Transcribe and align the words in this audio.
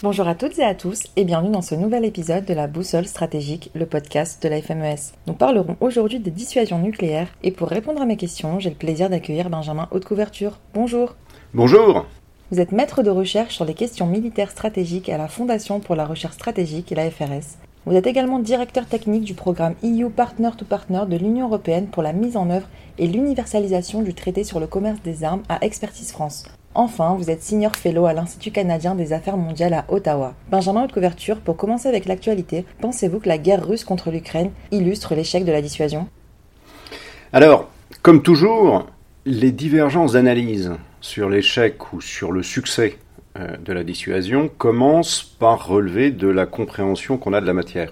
Bonjour 0.00 0.28
à 0.28 0.36
toutes 0.36 0.60
et 0.60 0.64
à 0.64 0.76
tous 0.76 1.08
et 1.16 1.24
bienvenue 1.24 1.50
dans 1.50 1.60
ce 1.60 1.74
nouvel 1.74 2.04
épisode 2.04 2.44
de 2.44 2.54
la 2.54 2.68
Boussole 2.68 3.08
stratégique, 3.08 3.72
le 3.74 3.84
podcast 3.84 4.40
de 4.40 4.48
la 4.48 4.62
FMES. 4.62 5.10
Nous 5.26 5.32
parlerons 5.32 5.76
aujourd'hui 5.80 6.20
des 6.20 6.30
dissuasions 6.30 6.78
nucléaires 6.78 7.26
et 7.42 7.50
pour 7.50 7.66
répondre 7.68 8.00
à 8.00 8.06
mes 8.06 8.16
questions, 8.16 8.60
j'ai 8.60 8.70
le 8.70 8.76
plaisir 8.76 9.10
d'accueillir 9.10 9.50
Benjamin 9.50 9.88
Haute 9.90 10.04
Couverture. 10.04 10.60
Bonjour. 10.72 11.16
Bonjour. 11.52 12.06
Vous 12.52 12.60
êtes 12.60 12.70
maître 12.70 13.02
de 13.02 13.10
recherche 13.10 13.56
sur 13.56 13.64
les 13.64 13.74
questions 13.74 14.06
militaires 14.06 14.52
stratégiques 14.52 15.08
à 15.08 15.18
la 15.18 15.26
Fondation 15.26 15.80
pour 15.80 15.96
la 15.96 16.06
recherche 16.06 16.34
stratégique 16.34 16.92
et 16.92 16.94
la 16.94 17.10
FRS. 17.10 17.58
Vous 17.84 17.96
êtes 17.96 18.06
également 18.06 18.38
directeur 18.38 18.86
technique 18.86 19.24
du 19.24 19.34
programme 19.34 19.74
EU 19.82 20.10
Partner 20.10 20.50
to 20.56 20.64
Partner 20.64 21.02
de 21.08 21.16
l'Union 21.16 21.48
européenne 21.48 21.88
pour 21.88 22.04
la 22.04 22.12
mise 22.12 22.36
en 22.36 22.50
œuvre 22.50 22.68
et 22.98 23.08
l'universalisation 23.08 24.02
du 24.02 24.14
traité 24.14 24.44
sur 24.44 24.60
le 24.60 24.68
commerce 24.68 25.02
des 25.02 25.24
armes 25.24 25.42
à 25.48 25.58
Expertise 25.64 26.12
France. 26.12 26.44
Enfin, 26.80 27.16
vous 27.18 27.28
êtes 27.28 27.42
senior 27.42 27.74
fellow 27.74 28.06
à 28.06 28.12
l'Institut 28.12 28.52
canadien 28.52 28.94
des 28.94 29.12
affaires 29.12 29.36
mondiales 29.36 29.74
à 29.74 29.84
Ottawa. 29.88 30.34
Benjamin 30.48 30.84
Haute 30.84 30.92
Couverture, 30.92 31.40
pour 31.40 31.56
commencer 31.56 31.88
avec 31.88 32.04
l'actualité, 32.04 32.64
pensez-vous 32.80 33.18
que 33.18 33.28
la 33.28 33.36
guerre 33.36 33.66
russe 33.66 33.82
contre 33.82 34.12
l'Ukraine 34.12 34.52
illustre 34.70 35.16
l'échec 35.16 35.44
de 35.44 35.50
la 35.50 35.60
dissuasion? 35.60 36.06
Alors, 37.32 37.68
comme 38.02 38.22
toujours, 38.22 38.86
les 39.26 39.50
divergences 39.50 40.12
d'analyse 40.12 40.70
sur 41.00 41.28
l'échec 41.28 41.92
ou 41.92 42.00
sur 42.00 42.30
le 42.30 42.44
succès 42.44 42.96
euh, 43.40 43.56
de 43.56 43.72
la 43.72 43.82
dissuasion 43.82 44.48
commencent 44.48 45.24
par 45.24 45.66
relever 45.66 46.12
de 46.12 46.28
la 46.28 46.46
compréhension 46.46 47.18
qu'on 47.18 47.32
a 47.32 47.40
de 47.40 47.46
la 47.46 47.54
matière. 47.54 47.90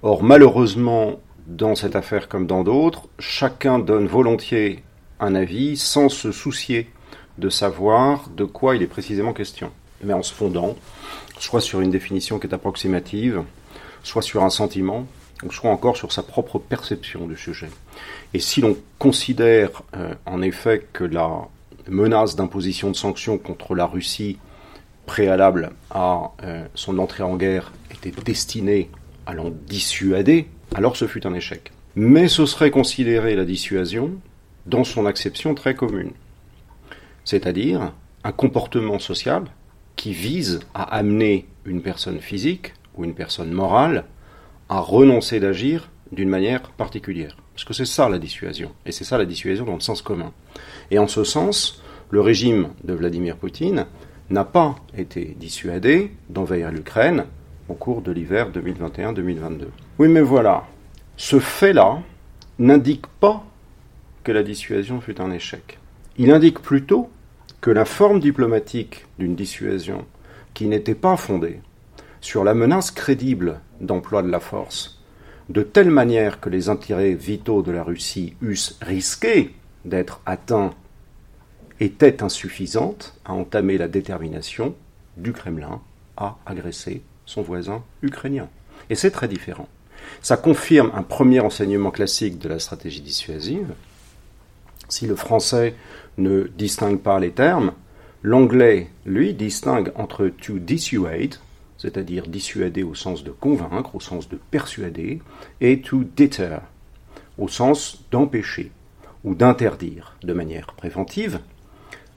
Or, 0.00 0.22
malheureusement, 0.22 1.20
dans 1.46 1.74
cette 1.74 1.96
affaire 1.96 2.28
comme 2.28 2.46
dans 2.46 2.64
d'autres, 2.64 3.08
chacun 3.18 3.78
donne 3.78 4.06
volontiers 4.06 4.82
un 5.20 5.34
avis 5.34 5.76
sans 5.76 6.08
se 6.08 6.32
soucier 6.32 6.88
de 7.38 7.48
savoir 7.48 8.28
de 8.30 8.44
quoi 8.44 8.76
il 8.76 8.82
est 8.82 8.86
précisément 8.86 9.32
question, 9.32 9.70
mais 10.02 10.12
en 10.12 10.22
se 10.22 10.32
fondant 10.32 10.76
soit 11.38 11.60
sur 11.60 11.80
une 11.80 11.90
définition 11.90 12.38
qui 12.38 12.46
est 12.46 12.54
approximative, 12.54 13.42
soit 14.02 14.22
sur 14.22 14.42
un 14.42 14.50
sentiment, 14.50 15.06
soit 15.50 15.70
encore 15.70 15.96
sur 15.96 16.12
sa 16.12 16.22
propre 16.22 16.58
perception 16.58 17.26
du 17.26 17.36
sujet. 17.36 17.68
Et 18.32 18.40
si 18.40 18.60
l'on 18.60 18.76
considère 18.98 19.82
euh, 19.94 20.14
en 20.24 20.42
effet 20.42 20.86
que 20.92 21.04
la 21.04 21.48
menace 21.88 22.36
d'imposition 22.36 22.90
de 22.90 22.96
sanctions 22.96 23.38
contre 23.38 23.74
la 23.74 23.86
Russie 23.86 24.38
préalable 25.04 25.70
à 25.90 26.32
euh, 26.42 26.64
son 26.74 26.98
entrée 26.98 27.22
en 27.22 27.36
guerre 27.36 27.72
était 27.92 28.12
destinée 28.24 28.90
à 29.26 29.34
l'en 29.34 29.50
dissuader, 29.50 30.48
alors 30.74 30.96
ce 30.96 31.06
fut 31.06 31.26
un 31.26 31.34
échec. 31.34 31.72
Mais 31.94 32.28
ce 32.28 32.46
serait 32.46 32.70
considérer 32.70 33.36
la 33.36 33.44
dissuasion 33.44 34.12
dans 34.66 34.84
son 34.84 35.06
acception 35.06 35.54
très 35.54 35.74
commune 35.74 36.12
c'est-à-dire 37.26 37.92
un 38.24 38.32
comportement 38.32 38.98
social 38.98 39.44
qui 39.96 40.12
vise 40.12 40.60
à 40.74 40.84
amener 40.96 41.46
une 41.66 41.82
personne 41.82 42.20
physique 42.20 42.72
ou 42.96 43.04
une 43.04 43.14
personne 43.14 43.52
morale 43.52 44.04
à 44.70 44.80
renoncer 44.80 45.40
d'agir 45.40 45.90
d'une 46.12 46.28
manière 46.28 46.62
particulière. 46.70 47.36
Parce 47.52 47.64
que 47.64 47.74
c'est 47.74 47.84
ça 47.84 48.08
la 48.08 48.18
dissuasion, 48.18 48.72
et 48.86 48.92
c'est 48.92 49.04
ça 49.04 49.18
la 49.18 49.24
dissuasion 49.24 49.64
dans 49.64 49.74
le 49.74 49.80
sens 49.80 50.02
commun. 50.02 50.32
Et 50.90 50.98
en 50.98 51.08
ce 51.08 51.24
sens, 51.24 51.82
le 52.10 52.20
régime 52.20 52.68
de 52.84 52.94
Vladimir 52.94 53.36
Poutine 53.36 53.86
n'a 54.30 54.44
pas 54.44 54.76
été 54.96 55.36
dissuadé 55.38 56.12
d'envahir 56.28 56.70
l'Ukraine 56.70 57.24
au 57.68 57.74
cours 57.74 58.02
de 58.02 58.12
l'hiver 58.12 58.50
2021-2022. 58.52 59.66
Oui, 59.98 60.08
mais 60.08 60.20
voilà, 60.20 60.64
ce 61.16 61.40
fait-là 61.40 61.98
n'indique 62.58 63.06
pas 63.20 63.44
que 64.22 64.32
la 64.32 64.42
dissuasion 64.42 65.00
fut 65.00 65.20
un 65.20 65.32
échec. 65.32 65.78
Il 66.18 66.30
indique 66.30 66.60
plutôt 66.60 67.10
la 67.70 67.84
forme 67.84 68.20
diplomatique 68.20 69.06
d'une 69.18 69.36
dissuasion 69.36 70.04
qui 70.54 70.66
n'était 70.66 70.94
pas 70.94 71.16
fondée 71.16 71.60
sur 72.20 72.44
la 72.44 72.54
menace 72.54 72.90
crédible 72.90 73.60
d'emploi 73.80 74.22
de 74.22 74.30
la 74.30 74.40
force, 74.40 75.02
de 75.48 75.62
telle 75.62 75.90
manière 75.90 76.40
que 76.40 76.48
les 76.48 76.68
intérêts 76.68 77.14
vitaux 77.14 77.62
de 77.62 77.72
la 77.72 77.84
Russie 77.84 78.34
eussent 78.42 78.76
risqué 78.80 79.54
d'être 79.84 80.20
atteints, 80.26 80.74
était 81.78 82.22
insuffisante 82.22 83.14
à 83.24 83.32
entamer 83.34 83.78
la 83.78 83.88
détermination 83.88 84.74
du 85.16 85.32
Kremlin 85.32 85.80
à 86.16 86.36
agresser 86.46 87.02
son 87.26 87.42
voisin 87.42 87.82
ukrainien. 88.02 88.48
Et 88.88 88.94
c'est 88.94 89.10
très 89.10 89.28
différent. 89.28 89.68
Ça 90.22 90.36
confirme 90.36 90.90
un 90.94 91.02
premier 91.02 91.40
enseignement 91.40 91.90
classique 91.90 92.38
de 92.38 92.48
la 92.48 92.58
stratégie 92.58 93.00
dissuasive. 93.00 93.74
Si 94.88 95.06
le 95.06 95.16
français 95.16 95.74
ne 96.18 96.44
distingue 96.44 97.00
pas 97.00 97.18
les 97.18 97.32
termes. 97.32 97.72
L'anglais, 98.22 98.88
lui, 99.04 99.34
distingue 99.34 99.92
entre 99.94 100.28
to 100.28 100.58
dissuade, 100.58 101.36
c'est-à-dire 101.78 102.26
dissuader 102.26 102.82
au 102.82 102.94
sens 102.94 103.22
de 103.22 103.30
convaincre, 103.30 103.94
au 103.94 104.00
sens 104.00 104.28
de 104.28 104.38
persuader, 104.50 105.20
et 105.60 105.80
to 105.80 106.04
deter, 106.16 106.58
au 107.38 107.48
sens 107.48 108.04
d'empêcher 108.10 108.72
ou 109.24 109.34
d'interdire 109.34 110.16
de 110.22 110.32
manière 110.32 110.72
préventive, 110.74 111.40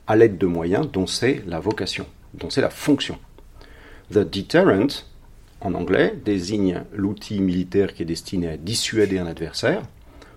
à 0.07 0.15
l'aide 0.15 0.37
de 0.37 0.47
moyens 0.47 0.89
dont 0.91 1.07
c'est 1.07 1.43
la 1.45 1.59
vocation, 1.59 2.05
dont 2.33 2.49
c'est 2.49 2.61
la 2.61 2.69
fonction. 2.69 3.17
The 4.11 4.19
deterrent, 4.19 5.05
en 5.61 5.73
anglais, 5.73 6.15
désigne 6.23 6.83
l'outil 6.93 7.39
militaire 7.41 7.93
qui 7.93 8.03
est 8.03 8.05
destiné 8.05 8.49
à 8.49 8.57
dissuader 8.57 9.19
un 9.19 9.27
adversaire, 9.27 9.83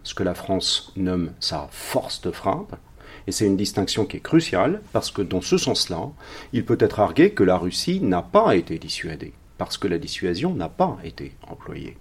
ce 0.02 0.14
que 0.14 0.24
la 0.24 0.34
France 0.34 0.92
nomme 0.96 1.32
sa 1.40 1.68
force 1.70 2.20
de 2.22 2.32
frappe, 2.32 2.76
et 3.26 3.32
c'est 3.32 3.46
une 3.46 3.56
distinction 3.56 4.04
qui 4.04 4.16
est 4.16 4.20
cruciale 4.20 4.82
parce 4.92 5.10
que 5.10 5.22
dans 5.22 5.40
ce 5.40 5.56
sens-là, 5.56 6.10
il 6.52 6.64
peut 6.64 6.78
être 6.80 7.00
argué 7.00 7.30
que 7.30 7.44
la 7.44 7.56
Russie 7.56 8.00
n'a 8.00 8.22
pas 8.22 8.56
été 8.56 8.78
dissuadée, 8.78 9.32
parce 9.58 9.78
que 9.78 9.88
la 9.88 9.98
dissuasion 9.98 10.54
n'a 10.54 10.68
pas 10.68 10.98
été 11.04 11.32
employée. 11.48 11.96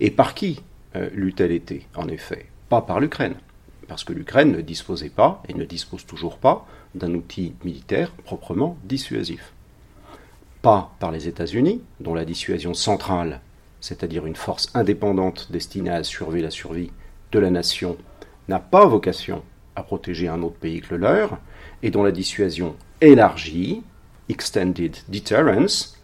Et 0.00 0.10
par 0.10 0.34
qui 0.34 0.60
euh, 0.96 1.08
l'eût-elle 1.14 1.52
été, 1.52 1.86
en 1.94 2.08
effet? 2.08 2.46
Pas 2.68 2.82
par 2.82 3.00
l'Ukraine, 3.00 3.36
parce 3.86 4.04
que 4.04 4.12
l'Ukraine 4.12 4.52
ne 4.52 4.60
disposait 4.60 5.08
pas, 5.08 5.42
et 5.48 5.54
ne 5.54 5.64
dispose 5.64 6.04
toujours 6.04 6.38
pas, 6.38 6.66
d'un 6.94 7.14
outil 7.14 7.54
militaire 7.64 8.12
proprement 8.24 8.76
dissuasif. 8.84 9.52
Pas 10.62 10.94
par 10.98 11.12
les 11.12 11.28
États-Unis, 11.28 11.82
dont 12.00 12.14
la 12.14 12.24
dissuasion 12.24 12.74
centrale, 12.74 13.40
c'est-à-dire 13.80 14.26
une 14.26 14.36
force 14.36 14.70
indépendante 14.74 15.50
destinée 15.52 15.90
à 15.90 15.96
assurer 15.96 16.40
la 16.40 16.50
survie 16.50 16.90
de 17.32 17.38
la 17.38 17.50
nation, 17.50 17.96
n'a 18.48 18.58
pas 18.58 18.86
vocation 18.86 19.42
à 19.78 19.82
protéger 19.82 20.28
un 20.28 20.42
autre 20.42 20.56
pays 20.56 20.80
que 20.80 20.94
le 20.94 21.00
leur, 21.00 21.38
et 21.82 21.90
dont 21.90 22.02
la 22.02 22.10
dissuasion 22.10 22.74
élargie, 23.00 23.82
Extended 24.28 24.96
Deterrence, 25.08 25.96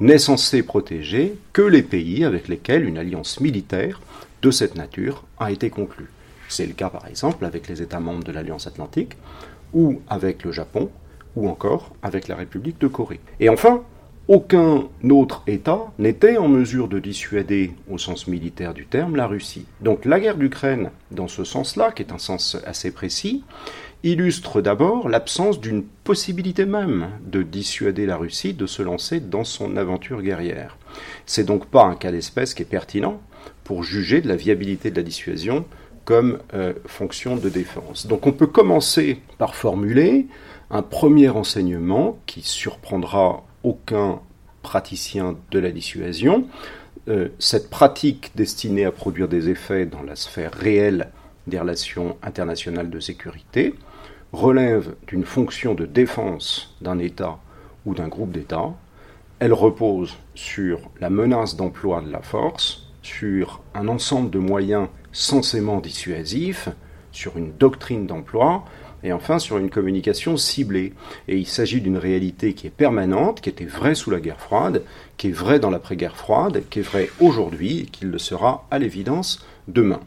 n'est 0.00 0.18
censée 0.18 0.62
protéger 0.62 1.34
que 1.52 1.62
les 1.62 1.82
pays 1.82 2.24
avec 2.24 2.48
lesquels 2.48 2.84
une 2.84 2.98
alliance 2.98 3.40
militaire 3.40 4.00
de 4.42 4.50
cette 4.50 4.74
nature 4.74 5.24
a 5.38 5.52
été 5.52 5.70
conclue. 5.70 6.10
C'est 6.48 6.66
le 6.66 6.72
cas 6.72 6.90
par 6.90 7.06
exemple 7.06 7.44
avec 7.44 7.68
les 7.68 7.82
États 7.82 8.00
membres 8.00 8.24
de 8.24 8.32
l'Alliance 8.32 8.66
Atlantique, 8.66 9.16
ou 9.72 10.00
avec 10.08 10.42
le 10.42 10.50
Japon, 10.50 10.90
ou 11.36 11.48
encore 11.48 11.94
avec 12.02 12.26
la 12.26 12.34
République 12.34 12.80
de 12.80 12.88
Corée. 12.88 13.20
Et 13.38 13.48
enfin, 13.48 13.84
aucun 14.30 14.84
autre 15.10 15.42
État 15.48 15.92
n'était 15.98 16.36
en 16.36 16.46
mesure 16.46 16.86
de 16.86 17.00
dissuader, 17.00 17.72
au 17.90 17.98
sens 17.98 18.28
militaire 18.28 18.74
du 18.74 18.86
terme, 18.86 19.16
la 19.16 19.26
Russie. 19.26 19.66
Donc 19.80 20.04
la 20.04 20.20
guerre 20.20 20.36
d'Ukraine, 20.36 20.92
dans 21.10 21.26
ce 21.26 21.42
sens-là, 21.42 21.90
qui 21.90 22.02
est 22.02 22.12
un 22.12 22.18
sens 22.18 22.56
assez 22.64 22.92
précis, 22.92 23.42
illustre 24.04 24.60
d'abord 24.60 25.08
l'absence 25.08 25.58
d'une 25.58 25.82
possibilité 25.82 26.64
même 26.64 27.08
de 27.26 27.42
dissuader 27.42 28.06
la 28.06 28.16
Russie 28.16 28.54
de 28.54 28.66
se 28.66 28.82
lancer 28.82 29.18
dans 29.18 29.42
son 29.42 29.76
aventure 29.76 30.22
guerrière. 30.22 30.78
C'est 31.26 31.44
donc 31.44 31.66
pas 31.66 31.82
un 31.82 31.96
cas 31.96 32.12
d'espèce 32.12 32.54
qui 32.54 32.62
est 32.62 32.66
pertinent 32.66 33.20
pour 33.64 33.82
juger 33.82 34.20
de 34.20 34.28
la 34.28 34.36
viabilité 34.36 34.92
de 34.92 34.96
la 34.96 35.02
dissuasion 35.02 35.64
comme 36.04 36.38
euh, 36.54 36.72
fonction 36.86 37.34
de 37.34 37.48
défense. 37.48 38.06
Donc 38.06 38.28
on 38.28 38.32
peut 38.32 38.46
commencer 38.46 39.20
par 39.38 39.56
formuler 39.56 40.28
un 40.70 40.82
premier 40.82 41.30
enseignement 41.30 42.20
qui 42.26 42.42
surprendra 42.42 43.42
aucun 43.62 44.20
praticien 44.62 45.36
de 45.50 45.58
la 45.58 45.70
dissuasion. 45.70 46.46
Euh, 47.08 47.28
cette 47.38 47.70
pratique 47.70 48.32
destinée 48.34 48.84
à 48.84 48.92
produire 48.92 49.28
des 49.28 49.48
effets 49.48 49.86
dans 49.86 50.02
la 50.02 50.16
sphère 50.16 50.52
réelle 50.52 51.10
des 51.46 51.58
relations 51.58 52.16
internationales 52.22 52.90
de 52.90 53.00
sécurité 53.00 53.74
relève 54.32 54.94
d'une 55.06 55.24
fonction 55.24 55.74
de 55.74 55.86
défense 55.86 56.76
d'un 56.80 56.98
État 56.98 57.38
ou 57.86 57.94
d'un 57.94 58.08
groupe 58.08 58.32
d'États. 58.32 58.72
Elle 59.38 59.52
repose 59.52 60.16
sur 60.34 60.90
la 61.00 61.10
menace 61.10 61.56
d'emploi 61.56 62.02
de 62.02 62.12
la 62.12 62.20
force, 62.20 62.86
sur 63.02 63.62
un 63.74 63.88
ensemble 63.88 64.30
de 64.30 64.38
moyens 64.38 64.88
censément 65.12 65.80
dissuasifs, 65.80 66.68
sur 67.12 67.36
une 67.36 67.52
doctrine 67.56 68.06
d'emploi 68.06 68.64
et 69.02 69.12
enfin 69.12 69.38
sur 69.38 69.58
une 69.58 69.70
communication 69.70 70.36
ciblée. 70.36 70.92
Et 71.28 71.36
il 71.36 71.46
s'agit 71.46 71.80
d'une 71.80 71.98
réalité 71.98 72.54
qui 72.54 72.66
est 72.66 72.70
permanente, 72.70 73.40
qui 73.40 73.48
était 73.48 73.64
vraie 73.64 73.94
sous 73.94 74.10
la 74.10 74.20
guerre 74.20 74.40
froide, 74.40 74.82
qui 75.16 75.28
est 75.28 75.32
vraie 75.32 75.60
dans 75.60 75.70
l'après-guerre 75.70 76.16
froide, 76.16 76.62
qui 76.70 76.80
est 76.80 76.82
vraie 76.82 77.10
aujourd'hui 77.20 77.80
et 77.80 77.86
qui 77.86 78.04
le 78.04 78.18
sera 78.18 78.66
à 78.70 78.78
l'évidence 78.78 79.44
demain. 79.68 80.00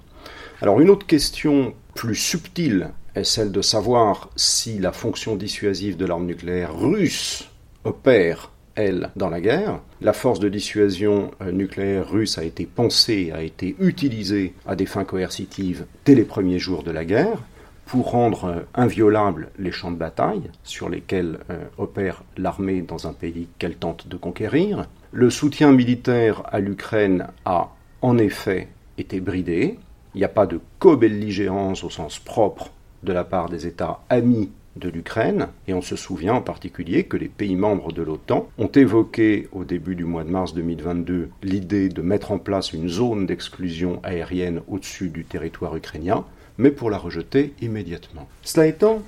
Alors 0.62 0.80
une 0.80 0.90
autre 0.90 1.06
question 1.06 1.74
plus 1.95 2.16
subtile 2.16 2.90
est 3.16 3.24
celle 3.24 3.51
de 3.51 3.62
savoir 3.62 4.30
si 4.36 4.80
la 4.80 4.92
fonction 4.92 5.36
dissuasive 5.36 5.98
de 5.98 6.06
l'arme 6.06 6.25
nucléaire 6.25 6.75
russe 6.75 7.50
opère 7.84 8.50
elle, 8.75 9.12
dans 9.16 9.30
la 9.30 9.42
guerre. 9.42 9.80
La 10.01 10.13
force 10.13 10.39
de 10.39 10.50
dissuasion 10.50 11.31
euh, 11.42 11.51
nucléaire 11.51 12.10
russe 12.10 12.38
a 12.38 12.44
été 12.44 12.66
pensée, 12.66 13.31
a 13.34 13.44
été 13.44 13.75
utilisée 13.80 14.54
à 14.66 14.75
des 14.75 14.86
fins 14.86 15.06
coercitives 15.06 15.86
dès 16.06 16.16
les 16.16 16.24
premiers 16.24 16.60
jours 16.60 16.84
de 16.84 16.92
la 16.92 17.06
guerre 17.06 17.39
pour 17.85 18.12
rendre 18.12 18.45
euh, 18.45 18.59
inviolables 18.74 19.50
les 19.57 19.71
champs 19.71 19.91
de 19.91 19.97
bataille 19.97 20.50
sur 20.63 20.89
lesquels 20.89 21.39
euh, 21.50 21.65
opère 21.77 22.24
l'armée 22.38 22.81
dans 22.81 23.07
un 23.07 23.13
pays 23.13 23.47
qu'elle 23.59 23.75
tente 23.75 24.07
de 24.07 24.18
conquérir. 24.18 24.88
Le 25.12 25.30
soutien 25.30 25.71
militaire 25.71 26.44
à 26.51 26.59
l'Ukraine 26.59 27.27
a 27.45 27.69
en 28.01 28.18
effet 28.18 28.68
été 28.97 29.19
bridé. 29.19 29.77
Il 30.15 30.19
n'y 30.19 30.24
a 30.24 30.30
pas 30.30 30.45
de 30.45 30.59
co-belligérance 30.80 31.83
au 31.83 31.89
sens 31.89 32.19
propre 32.19 32.71
de 33.03 33.13
la 33.13 33.24
part 33.24 33.50
des 33.50 33.68
États 33.68 34.00
amis 34.09 34.50
de 34.75 34.89
l'Ukraine, 34.89 35.47
et 35.68 35.74
on 35.74 35.81
se 35.81 35.95
souvient 35.95 36.36
en 36.36 36.41
particulier 36.41 37.03
que 37.03 37.18
les 37.18 37.27
pays 37.27 37.56
membres 37.56 37.91
de 37.91 38.01
l'OTAN 38.01 38.47
ont 38.57 38.68
évoqué 38.68 39.47
au 39.51 39.63
début 39.65 39.95
du 39.95 40.03
mois 40.03 40.24
de 40.24 40.31
mars 40.31 40.53
2022 40.53 41.29
l'idée 41.44 41.89
de 41.89 42.01
mettre 42.01 42.31
en 42.31 42.39
place 42.39 42.74
une 42.74 42.89
zone 42.89 43.25
d'exclusion 43.27 44.00
aérienne 44.03 44.62
au-dessus 44.68 45.09
du 45.09 45.25
territoire 45.25 45.75
ukrainien, 45.75 46.25
mais 46.57 46.71
pour 46.71 46.89
la 46.89 46.97
rejeter 46.97 47.53
immédiatement. 47.61 48.27
Cela 48.41 48.67
étant, 48.67 49.01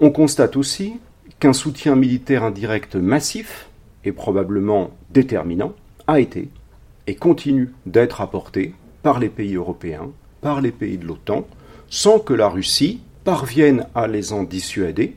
on 0.00 0.10
constate 0.10 0.56
aussi 0.56 0.94
qu'un 1.40 1.52
soutien 1.52 1.96
militaire 1.96 2.44
indirect 2.44 2.96
massif, 2.96 3.68
et 4.04 4.12
probablement 4.12 4.90
déterminant, 5.10 5.74
a 6.06 6.20
été 6.20 6.48
et 7.06 7.14
continue 7.14 7.70
d'être 7.86 8.20
apporté 8.20 8.74
par 9.02 9.18
les 9.18 9.28
pays 9.28 9.54
européens, 9.54 10.10
par 10.40 10.60
les 10.60 10.72
pays 10.72 10.98
de 10.98 11.06
l'OTAN, 11.06 11.46
sans 11.88 12.18
que 12.18 12.34
la 12.34 12.48
Russie 12.48 13.00
parvienne 13.24 13.86
à 13.94 14.06
les 14.06 14.32
en 14.32 14.44
dissuader, 14.44 15.16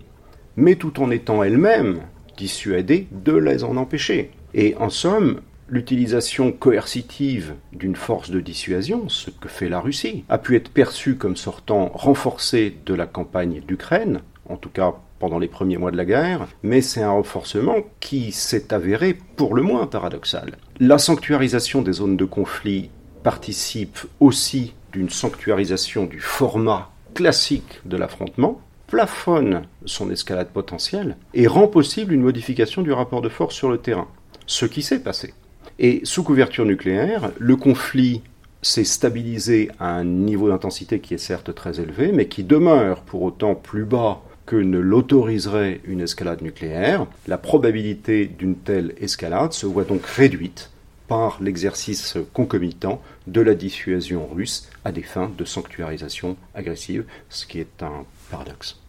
mais 0.56 0.76
tout 0.76 1.02
en 1.02 1.12
étant 1.12 1.44
elle-même 1.44 2.02
dissuadée 2.38 3.08
de 3.12 3.34
les 3.34 3.64
en 3.64 3.78
empêcher. 3.78 4.32
Et 4.54 4.76
en 4.76 4.90
somme, 4.90 5.42
l'utilisation 5.68 6.52
coercitive 6.52 7.56
d'une 7.74 7.96
force 7.96 8.30
de 8.30 8.40
dissuasion, 8.40 9.10
ce 9.10 9.30
que 9.30 9.50
fait 9.50 9.70
la 9.70 9.80
Russie, 9.80 10.24
a 10.30 10.38
pu 10.38 10.56
être 10.56 10.70
perçue 10.70 11.16
comme 11.16 11.36
sortant 11.36 11.92
renforcée 11.94 12.76
de 12.86 12.94
la 12.94 13.06
campagne 13.06 13.62
d'Ukraine, 13.68 14.22
en 14.50 14.58
tout 14.58 14.70
cas 14.70 14.96
pendant 15.20 15.40
les 15.40 15.48
premiers 15.48 15.78
mois 15.78 15.92
de 15.92 15.98
la 15.98 16.06
guerre, 16.06 16.48
mais 16.62 16.82
c'est 16.82 17.02
un 17.02 17.12
renforcement 17.12 17.78
qui 18.00 18.32
s'est 18.32 18.74
avéré 18.74 19.18
pour 19.38 19.56
le 19.56 19.62
moins 19.62 19.88
paradoxal. 19.88 20.58
La 20.80 20.98
sanctuarisation 20.98 21.82
des 21.82 21.94
zones 21.94 22.18
de 22.18 22.26
conflit 22.26 22.90
participe 23.24 23.98
aussi 24.20 24.74
d'une 24.92 25.10
sanctuarisation 25.10 26.06
du 26.06 26.20
format 26.20 26.92
classique 27.14 27.82
de 27.86 27.98
l'affrontement, 27.98 28.62
plafonne 28.88 29.64
son 29.86 30.12
escalade 30.12 30.50
potentielle 30.50 31.18
et 31.34 31.48
rend 31.48 31.68
possible 31.68 32.14
une 32.14 32.22
modification 32.22 32.82
du 32.82 32.92
rapport 32.92 33.22
de 33.22 33.30
force 33.30 33.56
sur 33.56 33.70
le 33.70 33.80
terrain. 33.80 34.08
Ce 34.46 34.66
qui 34.66 34.84
s'est 34.84 35.02
passé. 35.02 35.34
Et 35.78 36.02
sous 36.04 36.24
couverture 36.24 36.66
nucléaire, 36.66 37.32
le 37.38 37.56
conflit 37.56 38.22
s'est 38.62 38.84
stabilisé 38.84 39.70
à 39.80 39.90
un 39.90 40.06
niveau 40.06 40.50
d'intensité 40.50 41.00
qui 41.00 41.14
est 41.14 41.20
certes 41.20 41.54
très 41.54 41.80
élevé, 41.80 42.12
mais 42.12 42.28
qui 42.28 42.44
demeure 42.44 43.02
pour 43.02 43.22
autant 43.22 43.56
plus 43.56 43.86
bas 43.86 44.22
que 44.46 44.56
ne 44.56 44.80
l'autoriserait 44.80 45.82
une 45.86 46.02
escalade 46.02 46.42
nucléaire. 46.42 47.08
La 47.28 47.38
probabilité 47.38 48.26
d'une 48.26 48.56
telle 48.56 48.94
escalade 49.00 49.54
se 49.54 49.66
voit 49.66 49.84
donc 49.84 50.06
réduite 50.06 50.72
par 51.08 51.38
l'exercice 51.42 52.18
concomitant 52.34 53.02
de 53.28 53.42
la 53.42 53.54
dissuasion 53.54 54.28
russe 54.28 54.70
à 54.84 54.92
des 54.92 55.04
fins 55.04 55.32
de 55.38 55.46
sanctuarisation 55.46 56.38
agressive, 56.56 57.06
ce 57.30 57.46
qui 57.46 57.60
est 57.60 57.84
un 57.84 58.06
paradoxe. 58.32 58.80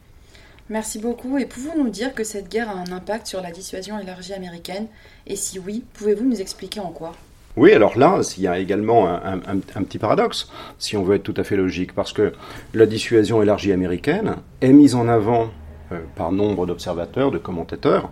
Merci 0.69 0.99
beaucoup. 0.99 1.39
Et 1.39 1.47
pouvez-vous 1.47 1.85
nous 1.85 1.91
dire 1.91 2.15
que 2.15 2.25
cette 2.25 2.49
guerre 2.51 2.71
a 2.71 2.75
un 2.75 2.91
impact 2.93 3.27
sur 3.27 3.41
la 3.41 3.51
dissuasion 3.51 3.99
élargie 3.99 4.35
américaine? 4.35 4.89
Et 5.27 5.37
si 5.37 5.59
oui, 5.59 5.85
pouvez-vous 5.95 6.25
nous 6.25 6.41
expliquer 6.41 6.81
en 6.81 6.91
quoi? 6.91 7.13
Oui, 7.57 7.73
alors 7.73 7.97
là, 7.97 8.21
il 8.37 8.43
y 8.43 8.49
a 8.49 8.59
également 8.59 9.09
un, 9.09 9.39
petit 9.59 9.99
paradoxe, 9.99 10.51
si 10.79 10.95
on 10.97 11.03
veut 11.03 11.17
être 11.17 11.23
tout 11.23 11.35
à 11.39 11.45
fait 11.45 11.57
logique, 11.57 11.95
parce 11.95 12.13
que 12.13 12.35
la 12.75 12.85
dissuasion 12.85 13.41
élargie 13.41 13.73
américaine 13.73 14.37
est 14.61 14.75
mise 14.75 14.95
en 14.95 15.09
avant 15.09 15.49
euh, 15.91 16.01
par 16.17 16.33
nombre 16.33 16.67
d'observateurs, 16.67 17.31
de 17.31 17.39
commentateurs, 17.39 18.11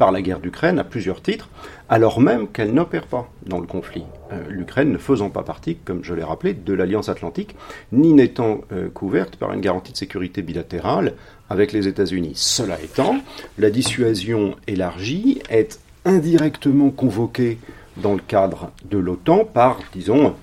par 0.00 0.12
la 0.12 0.22
guerre 0.22 0.40
d'Ukraine 0.40 0.78
à 0.78 0.84
plusieurs 0.84 1.20
titres, 1.20 1.50
alors 1.90 2.22
même 2.22 2.48
qu'elle 2.48 2.72
n'opère 2.72 3.06
pas 3.06 3.30
dans 3.44 3.60
le 3.60 3.66
conflit. 3.66 4.04
Euh, 4.32 4.40
L'Ukraine 4.48 4.90
ne 4.90 4.96
faisant 4.96 5.28
pas 5.28 5.42
partie, 5.42 5.76
comme 5.76 6.02
je 6.02 6.14
l'ai 6.14 6.24
rappelé, 6.24 6.54
de 6.54 6.72
l'Alliance 6.72 7.10
atlantique, 7.10 7.54
ni 7.92 8.14
n'étant 8.14 8.62
euh, 8.72 8.88
couverte 8.88 9.36
par 9.36 9.52
une 9.52 9.60
garantie 9.60 9.92
de 9.92 9.98
sécurité 9.98 10.40
bilatérale 10.40 11.12
avec 11.50 11.72
les 11.72 11.86
États-Unis. 11.86 12.32
Cela 12.34 12.80
étant, 12.80 13.18
la 13.58 13.68
dissuasion 13.68 14.56
élargie 14.66 15.42
est 15.50 15.78
indirectement 16.06 16.88
convoquée 16.88 17.58
dans 17.98 18.14
le 18.14 18.22
cadre 18.26 18.70
de 18.90 18.96
l'OTAN 18.96 19.44
par, 19.44 19.80
disons, 19.92 20.34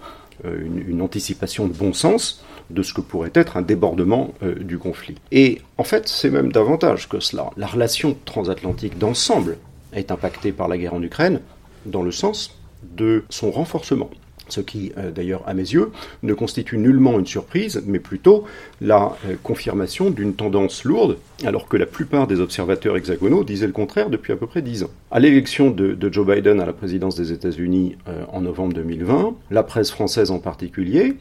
euh, 0.46 0.68
une, 0.88 1.02
anticipation 1.02 1.68
de 1.68 1.74
bon 1.74 1.94
sens 1.94 2.46
de 2.70 2.84
ce 2.84 2.94
que 2.94 3.02
pourrait 3.02 3.32
être 3.34 3.58
un 3.58 3.62
débordement 3.62 4.34
euh, 4.44 4.56
du 4.56 4.78
conflit. 4.78 5.16
Et 5.32 5.62
en 5.78 5.84
fait, 5.84 6.08
c'est 6.08 6.30
même 6.30 6.52
davantage 6.52 7.08
que 7.10 7.20
cela. 7.20 7.52
La 7.58 7.68
relation 7.68 8.18
transatlantique 8.26 8.98
d'ensemble 8.98 9.58
est 9.94 10.12
impactée 10.12 10.52
par 10.52 10.68
la 10.68 10.78
guerre 10.78 10.94
en 10.94 11.02
Ukraine 11.02 11.42
dans 11.86 12.04
le 12.04 12.12
sens 12.12 12.58
de 12.84 13.24
son 13.30 13.52
renforcement 13.52 14.10
ce 14.50 14.62
qui, 14.62 14.92
euh, 14.98 15.12
d'ailleurs, 15.12 15.44
à 15.46 15.54
mes 15.54 15.64
yeux, 15.64 15.92
ne 16.24 16.34
constitue 16.34 16.78
nullement 16.78 17.20
une 17.20 17.26
surprise, 17.26 17.84
mais 17.86 18.00
plutôt 18.00 18.46
la 18.82 19.16
euh, 19.26 19.36
confirmation 19.44 20.10
d'une 20.10 20.34
tendance 20.34 20.84
lourde, 20.84 21.18
alors 21.46 21.68
que 21.68 21.78
la 21.78 21.86
plupart 21.86 22.28
des 22.28 22.40
observateurs 22.40 22.98
hexagonaux 22.98 23.44
disaient 23.44 23.68
le 23.68 23.74
contraire 23.74 24.10
depuis 24.10 24.34
à 24.34 24.36
peu 24.36 24.48
près 24.48 24.62
dix 24.62 24.84
ans. 24.84 24.90
À 25.12 25.20
l'élection 25.20 25.70
de, 25.70 25.98
Joe 26.12 26.26
Biden 26.26 26.62
à 26.62 26.66
la 26.66 26.74
présidence 26.74 27.16
des 27.16 27.34
États-Unis 27.34 27.98
en 28.32 28.42
novembre 28.42 28.74
2020, 28.74 29.36
la 29.52 29.64
presse 29.64 29.92
française 29.92 30.32
en 30.32 30.40
particulier 30.40 31.18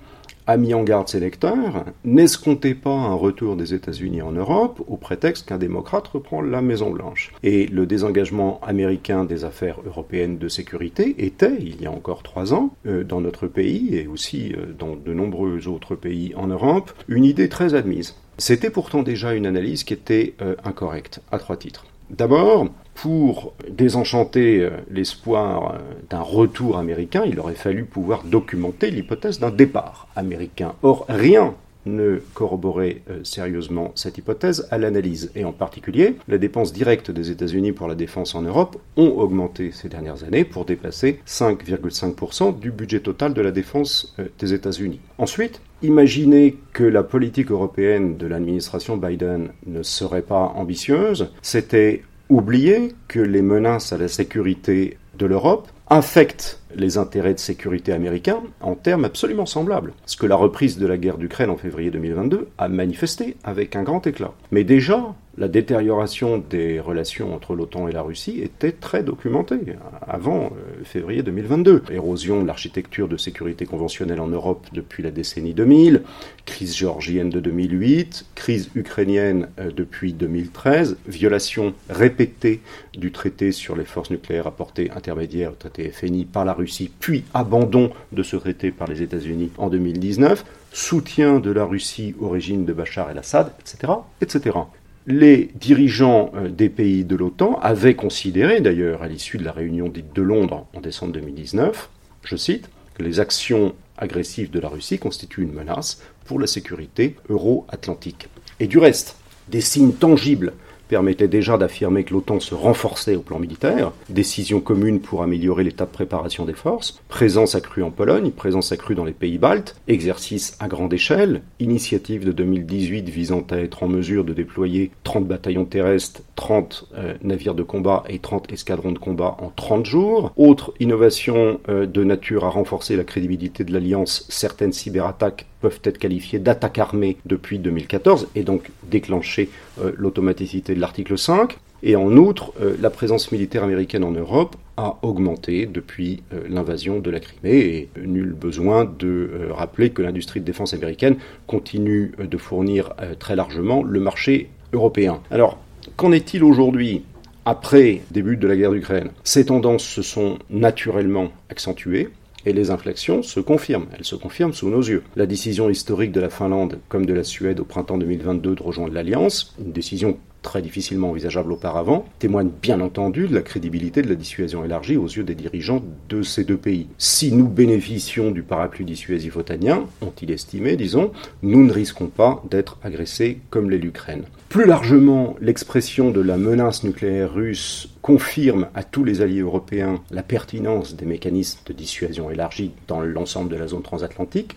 a 0.46 0.56
mis 0.56 0.74
en 0.74 0.82
garde 0.82 1.08
ses 1.08 1.20
lecteurs, 1.20 1.84
n'escomptez 2.04 2.74
pas 2.74 2.90
un 2.90 3.14
retour 3.14 3.56
des 3.56 3.74
États-Unis 3.74 4.22
en 4.22 4.32
Europe 4.32 4.82
au 4.86 4.96
prétexte 4.96 5.48
qu'un 5.48 5.58
démocrate 5.58 6.06
reprend 6.08 6.40
la 6.40 6.62
Maison-Blanche. 6.62 7.32
Et 7.42 7.66
le 7.66 7.86
désengagement 7.86 8.60
américain 8.62 9.24
des 9.24 9.44
affaires 9.44 9.80
européennes 9.84 10.38
de 10.38 10.48
sécurité 10.48 11.14
était, 11.18 11.56
il 11.60 11.80
y 11.82 11.86
a 11.86 11.90
encore 11.90 12.22
trois 12.22 12.54
ans, 12.54 12.74
euh, 12.86 13.04
dans 13.04 13.20
notre 13.20 13.46
pays 13.46 13.96
et 13.96 14.06
aussi 14.06 14.52
euh, 14.52 14.72
dans 14.78 14.96
de 14.96 15.12
nombreux 15.12 15.68
autres 15.68 15.94
pays 15.94 16.34
en 16.36 16.46
Europe, 16.46 16.92
une 17.08 17.24
idée 17.24 17.48
très 17.48 17.74
admise. 17.74 18.14
C'était 18.38 18.70
pourtant 18.70 19.02
déjà 19.02 19.34
une 19.34 19.46
analyse 19.46 19.84
qui 19.84 19.94
était 19.94 20.34
euh, 20.42 20.56
incorrecte, 20.64 21.20
à 21.32 21.38
trois 21.38 21.56
titres. 21.56 21.86
D'abord, 22.10 22.68
pour 22.94 23.52
désenchanter 23.68 24.60
euh, 24.60 24.70
l'espoir 24.90 25.74
euh, 25.74 25.78
d'un 26.08 26.20
retour 26.20 26.78
américain, 26.78 27.24
il 27.26 27.38
aurait 27.40 27.54
fallu 27.54 27.84
pouvoir 27.84 28.22
documenter 28.24 28.90
l'hypothèse 28.90 29.38
d'un 29.38 29.50
départ 29.50 30.08
américain. 30.16 30.74
Or, 30.82 31.04
rien 31.08 31.54
ne 31.84 32.20
corroborait 32.34 33.02
euh, 33.10 33.22
sérieusement 33.22 33.92
cette 33.94 34.18
hypothèse 34.18 34.66
à 34.70 34.78
l'analyse. 34.78 35.30
Et 35.34 35.44
en 35.44 35.52
particulier, 35.52 36.16
les 36.28 36.38
dépenses 36.38 36.72
directes 36.72 37.10
des 37.10 37.30
États-Unis 37.30 37.72
pour 37.72 37.88
la 37.88 37.94
défense 37.94 38.34
en 38.34 38.42
Europe 38.42 38.76
ont 38.96 39.08
augmenté 39.18 39.72
ces 39.72 39.88
dernières 39.88 40.24
années 40.24 40.44
pour 40.44 40.64
dépasser 40.64 41.20
5,5% 41.26 42.58
du 42.58 42.70
budget 42.70 43.00
total 43.00 43.34
de 43.34 43.42
la 43.42 43.52
défense 43.52 44.16
des 44.38 44.52
États-Unis. 44.52 45.00
Ensuite, 45.18 45.60
Imaginez 45.82 46.56
que 46.72 46.84
la 46.84 47.02
politique 47.02 47.50
européenne 47.50 48.16
de 48.16 48.26
l'administration 48.26 48.96
Biden 48.96 49.50
ne 49.66 49.82
serait 49.82 50.22
pas 50.22 50.52
ambitieuse, 50.56 51.30
c'était 51.42 52.02
oublier 52.28 52.94
que 53.08 53.20
les 53.20 53.42
menaces 53.42 53.92
à 53.92 53.98
la 53.98 54.08
sécurité 54.08 54.96
de 55.18 55.26
l'Europe 55.26 55.68
affectent 55.88 56.60
les 56.74 56.98
intérêts 56.98 57.34
de 57.34 57.38
sécurité 57.38 57.92
américains 57.92 58.42
en 58.60 58.74
termes 58.74 59.04
absolument 59.04 59.46
semblables. 59.46 59.92
Ce 60.06 60.16
que 60.16 60.26
la 60.26 60.36
reprise 60.36 60.78
de 60.78 60.86
la 60.86 60.98
guerre 60.98 61.18
d'Ukraine 61.18 61.50
en 61.50 61.56
février 61.56 61.90
2022 61.90 62.48
a 62.58 62.68
manifesté 62.68 63.36
avec 63.44 63.76
un 63.76 63.82
grand 63.82 64.06
éclat. 64.06 64.32
Mais 64.50 64.64
déjà, 64.64 65.14
la 65.38 65.48
détérioration 65.48 66.38
des 66.38 66.80
relations 66.80 67.34
entre 67.34 67.54
l'OTAN 67.54 67.88
et 67.88 67.92
la 67.92 68.00
Russie 68.00 68.40
était 68.40 68.72
très 68.72 69.02
documentée 69.02 69.60
avant 70.00 70.46
euh, 70.46 70.82
février 70.84 71.22
2022. 71.22 71.82
Érosion 71.90 72.40
de 72.40 72.46
l'architecture 72.46 73.06
de 73.06 73.18
sécurité 73.18 73.66
conventionnelle 73.66 74.20
en 74.20 74.28
Europe 74.28 74.66
depuis 74.72 75.02
la 75.02 75.10
décennie 75.10 75.52
2000, 75.52 76.02
crise 76.46 76.74
géorgienne 76.74 77.28
de 77.28 77.40
2008, 77.40 78.26
crise 78.34 78.70
ukrainienne 78.74 79.48
euh, 79.58 79.70
depuis 79.70 80.14
2013, 80.14 80.96
violation 81.06 81.74
répétée 81.90 82.62
du 82.96 83.12
traité 83.12 83.52
sur 83.52 83.76
les 83.76 83.84
forces 83.84 84.10
nucléaires 84.10 84.46
à 84.46 84.56
portée 84.56 84.90
intermédiaire, 84.90 85.52
traité 85.58 85.90
FNI, 85.90 86.24
par 86.24 86.46
la 86.46 86.54
Russie, 86.56 86.90
puis 86.98 87.24
abandon 87.34 87.90
de 88.12 88.22
ce 88.22 88.36
traité 88.36 88.72
par 88.72 88.88
les 88.88 89.02
États-Unis 89.02 89.50
en 89.58 89.68
2019, 89.68 90.44
soutien 90.72 91.38
de 91.38 91.50
la 91.50 91.64
Russie 91.64 92.14
au 92.20 92.28
régime 92.28 92.64
de 92.64 92.72
Bachar 92.72 93.10
el-Assad, 93.10 93.52
etc., 93.60 93.92
etc 94.20 94.58
les 95.06 95.50
dirigeants 95.54 96.32
euh, 96.34 96.48
des 96.48 96.68
pays 96.68 97.04
de 97.04 97.16
l'OTAN 97.16 97.58
avaient 97.62 97.94
considéré, 97.94 98.60
d'ailleurs, 98.60 99.02
à 99.02 99.08
l'issue 99.08 99.38
de 99.38 99.44
la 99.44 99.52
réunion 99.52 99.88
dite 99.88 100.12
de 100.14 100.22
Londres 100.22 100.66
en 100.74 100.80
décembre 100.80 101.12
2019, 101.12 101.88
je 102.24 102.36
cite, 102.36 102.68
que 102.94 103.02
les 103.02 103.20
actions 103.20 103.74
agressives 103.98 104.50
de 104.50 104.58
la 104.58 104.68
Russie 104.68 104.98
constituent 104.98 105.42
une 105.42 105.52
menace 105.52 106.02
pour 106.24 106.40
la 106.40 106.46
sécurité 106.46 107.16
euro-atlantique. 107.28 108.28
Et 108.58 108.66
du 108.66 108.78
reste, 108.78 109.16
des 109.48 109.60
signes 109.60 109.92
tangibles 109.92 110.54
permettait 110.88 111.28
déjà 111.28 111.58
d'affirmer 111.58 112.04
que 112.04 112.14
l'OTAN 112.14 112.40
se 112.40 112.54
renforçait 112.54 113.16
au 113.16 113.20
plan 113.20 113.38
militaire, 113.38 113.92
décision 114.08 114.60
commune 114.60 115.00
pour 115.00 115.22
améliorer 115.22 115.64
l'état 115.64 115.86
de 115.86 115.90
préparation 115.90 116.44
des 116.44 116.54
forces, 116.54 117.00
présence 117.08 117.54
accrue 117.54 117.82
en 117.82 117.90
Pologne, 117.90 118.30
présence 118.30 118.72
accrue 118.72 118.94
dans 118.94 119.04
les 119.04 119.12
pays 119.12 119.38
baltes, 119.38 119.76
exercice 119.88 120.56
à 120.60 120.68
grande 120.68 120.92
échelle, 120.92 121.42
initiative 121.60 122.24
de 122.24 122.32
2018 122.32 123.08
visant 123.08 123.44
à 123.50 123.56
être 123.56 123.82
en 123.82 123.88
mesure 123.88 124.24
de 124.24 124.32
déployer 124.32 124.90
30 125.04 125.26
bataillons 125.26 125.64
terrestres, 125.64 126.22
30 126.36 126.88
euh, 126.94 127.14
navires 127.22 127.54
de 127.54 127.62
combat 127.62 128.04
et 128.08 128.18
30 128.18 128.52
escadrons 128.52 128.92
de 128.92 128.98
combat 128.98 129.36
en 129.40 129.50
30 129.54 129.86
jours. 129.86 130.32
Autre 130.36 130.72
innovation 130.80 131.60
euh, 131.68 131.86
de 131.86 132.04
nature 132.04 132.44
à 132.44 132.50
renforcer 132.50 132.96
la 132.96 133.04
crédibilité 133.04 133.64
de 133.64 133.72
l'Alliance, 133.72 134.26
certaines 134.28 134.72
cyberattaques 134.72 135.46
peuvent 135.66 135.80
être 135.82 135.98
qualifiées 135.98 136.38
d'attaques 136.38 136.78
armées 136.78 137.16
depuis 137.26 137.58
2014 137.58 138.28
et 138.36 138.44
donc 138.44 138.70
déclencher 138.88 139.48
euh, 139.80 139.90
l'automaticité 139.96 140.76
de 140.76 140.80
l'article 140.80 141.18
5. 141.18 141.58
Et 141.82 141.96
en 141.96 142.16
outre, 142.16 142.52
euh, 142.60 142.76
la 142.80 142.88
présence 142.88 143.32
militaire 143.32 143.64
américaine 143.64 144.04
en 144.04 144.12
Europe 144.12 144.54
a 144.76 144.96
augmenté 145.02 145.66
depuis 145.66 146.22
euh, 146.32 146.42
l'invasion 146.48 147.00
de 147.00 147.10
la 147.10 147.18
Crimée 147.18 147.58
et 147.58 147.88
nul 148.00 148.32
besoin 148.32 148.84
de 148.84 149.48
rappeler 149.50 149.90
que 149.90 150.02
l'industrie 150.02 150.38
de 150.38 150.44
défense 150.44 150.72
américaine 150.72 151.16
continue 151.48 152.12
de 152.16 152.36
fournir 152.36 152.94
très 153.18 153.34
largement 153.34 153.82
le 153.82 153.98
marché 153.98 154.48
européen. 154.72 155.20
Alors, 155.32 155.58
qu'en 155.96 156.12
est-il 156.12 156.44
aujourd'hui 156.44 157.02
après 157.44 158.02
début 158.12 158.36
de 158.36 158.46
la 158.46 158.56
guerre 158.56 158.70
d'Ukraine? 158.70 159.10
Ces 159.24 159.46
tendances 159.46 159.84
se 159.84 160.02
sont 160.02 160.38
naturellement 160.48 161.32
accentuées 161.50 162.10
et 162.46 162.52
les 162.52 162.70
inflexions 162.70 163.22
se 163.22 163.40
confirment. 163.40 163.88
Elles 163.92 164.04
se 164.04 164.16
confirment 164.16 164.54
sous 164.54 164.70
nos 164.70 164.82
yeux. 164.82 165.02
La 165.16 165.26
décision 165.26 165.68
historique 165.68 166.12
de 166.12 166.20
la 166.20 166.30
Finlande 166.30 166.78
comme 166.88 167.04
de 167.04 167.12
la 167.12 167.24
Suède 167.24 167.60
au 167.60 167.64
printemps 167.64 167.98
2022 167.98 168.54
de 168.54 168.62
rejoindre 168.62 168.94
l'Alliance, 168.94 169.54
une 169.58 169.72
décision 169.72 170.16
très 170.46 170.62
difficilement 170.62 171.10
envisageable 171.10 171.50
auparavant, 171.50 172.06
témoigne 172.20 172.50
bien 172.62 172.80
entendu 172.80 173.26
de 173.26 173.34
la 173.34 173.42
crédibilité 173.42 174.00
de 174.00 174.08
la 174.08 174.14
dissuasion 174.14 174.64
élargie 174.64 174.96
aux 174.96 175.08
yeux 175.08 175.24
des 175.24 175.34
dirigeants 175.34 175.82
de 176.08 176.22
ces 176.22 176.44
deux 176.44 176.56
pays. 176.56 176.86
Si 176.98 177.32
nous 177.32 177.48
bénéficions 177.48 178.30
du 178.30 178.44
parapluie 178.44 178.84
dissuasif 178.84 179.36
otanien, 179.36 179.86
ont-ils 180.00 180.30
estimé, 180.30 180.76
disons, 180.76 181.10
nous 181.42 181.64
ne 181.64 181.72
risquons 181.72 182.06
pas 182.06 182.44
d'être 182.48 182.78
agressés 182.84 183.40
comme 183.50 183.70
l'est 183.70 183.78
l'Ukraine. 183.78 184.22
Plus 184.48 184.66
largement, 184.66 185.34
l'expression 185.40 186.12
de 186.12 186.20
la 186.20 186.36
menace 186.36 186.84
nucléaire 186.84 187.34
russe 187.34 187.88
confirme 188.00 188.68
à 188.76 188.84
tous 188.84 189.02
les 189.02 189.22
alliés 189.22 189.40
européens 189.40 190.00
la 190.12 190.22
pertinence 190.22 190.94
des 190.94 191.06
mécanismes 191.06 191.58
de 191.66 191.72
dissuasion 191.72 192.30
élargie 192.30 192.70
dans 192.86 193.00
l'ensemble 193.00 193.50
de 193.50 193.56
la 193.56 193.66
zone 193.66 193.82
transatlantique, 193.82 194.56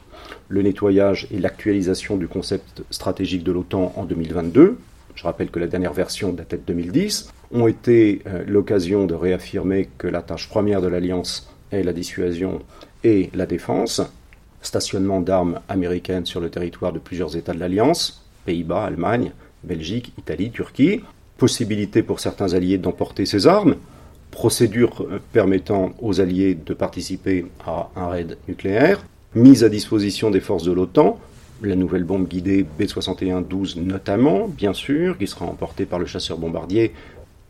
le 0.49 0.61
nettoyage 0.61 1.27
et 1.31 1.39
l'actualisation 1.39 2.15
du 2.15 2.27
concept 2.27 2.83
stratégique 2.91 3.43
de 3.43 3.51
l'OTAN 3.51 3.91
en 3.95 4.05
2022, 4.05 4.77
je 5.15 5.23
rappelle 5.23 5.49
que 5.49 5.59
la 5.59 5.67
dernière 5.67 5.93
version 5.93 6.31
datait 6.33 6.57
de 6.57 6.63
2010, 6.63 7.31
ont 7.51 7.67
été 7.67 8.21
euh, 8.27 8.43
l'occasion 8.47 9.05
de 9.05 9.13
réaffirmer 9.13 9.89
que 9.97 10.07
la 10.07 10.21
tâche 10.21 10.49
première 10.49 10.81
de 10.81 10.87
l'Alliance 10.87 11.53
est 11.71 11.83
la 11.83 11.93
dissuasion 11.93 12.61
et 13.03 13.29
la 13.33 13.45
défense, 13.45 14.01
stationnement 14.61 15.21
d'armes 15.21 15.59
américaines 15.69 16.25
sur 16.25 16.39
le 16.39 16.49
territoire 16.49 16.93
de 16.93 16.99
plusieurs 16.99 17.35
États 17.35 17.53
de 17.53 17.59
l'Alliance, 17.59 18.25
Pays-Bas, 18.45 18.85
Allemagne, 18.85 19.31
Belgique, 19.63 20.13
Italie, 20.17 20.51
Turquie, 20.51 21.01
possibilité 21.37 22.03
pour 22.03 22.19
certains 22.19 22.53
alliés 22.53 22.77
d'emporter 22.77 23.25
ces 23.25 23.47
armes, 23.47 23.75
procédure 24.31 25.05
euh, 25.09 25.19
permettant 25.33 25.93
aux 26.01 26.21
alliés 26.21 26.55
de 26.55 26.73
participer 26.73 27.45
à 27.65 27.89
un 27.95 28.09
raid 28.09 28.37
nucléaire, 28.47 29.03
mise 29.35 29.63
à 29.63 29.69
disposition 29.69 30.31
des 30.31 30.39
forces 30.39 30.63
de 30.63 30.71
l'OTAN 30.71 31.19
la 31.61 31.75
nouvelle 31.75 32.03
bombe 32.03 32.27
guidée 32.27 32.65
B-61-12 32.79 33.81
notamment, 33.81 34.47
bien 34.47 34.73
sûr, 34.73 35.17
qui 35.17 35.27
sera 35.27 35.45
emportée 35.45 35.85
par 35.85 35.99
le 35.99 36.05
chasseur 36.05 36.37
bombardier 36.37 36.93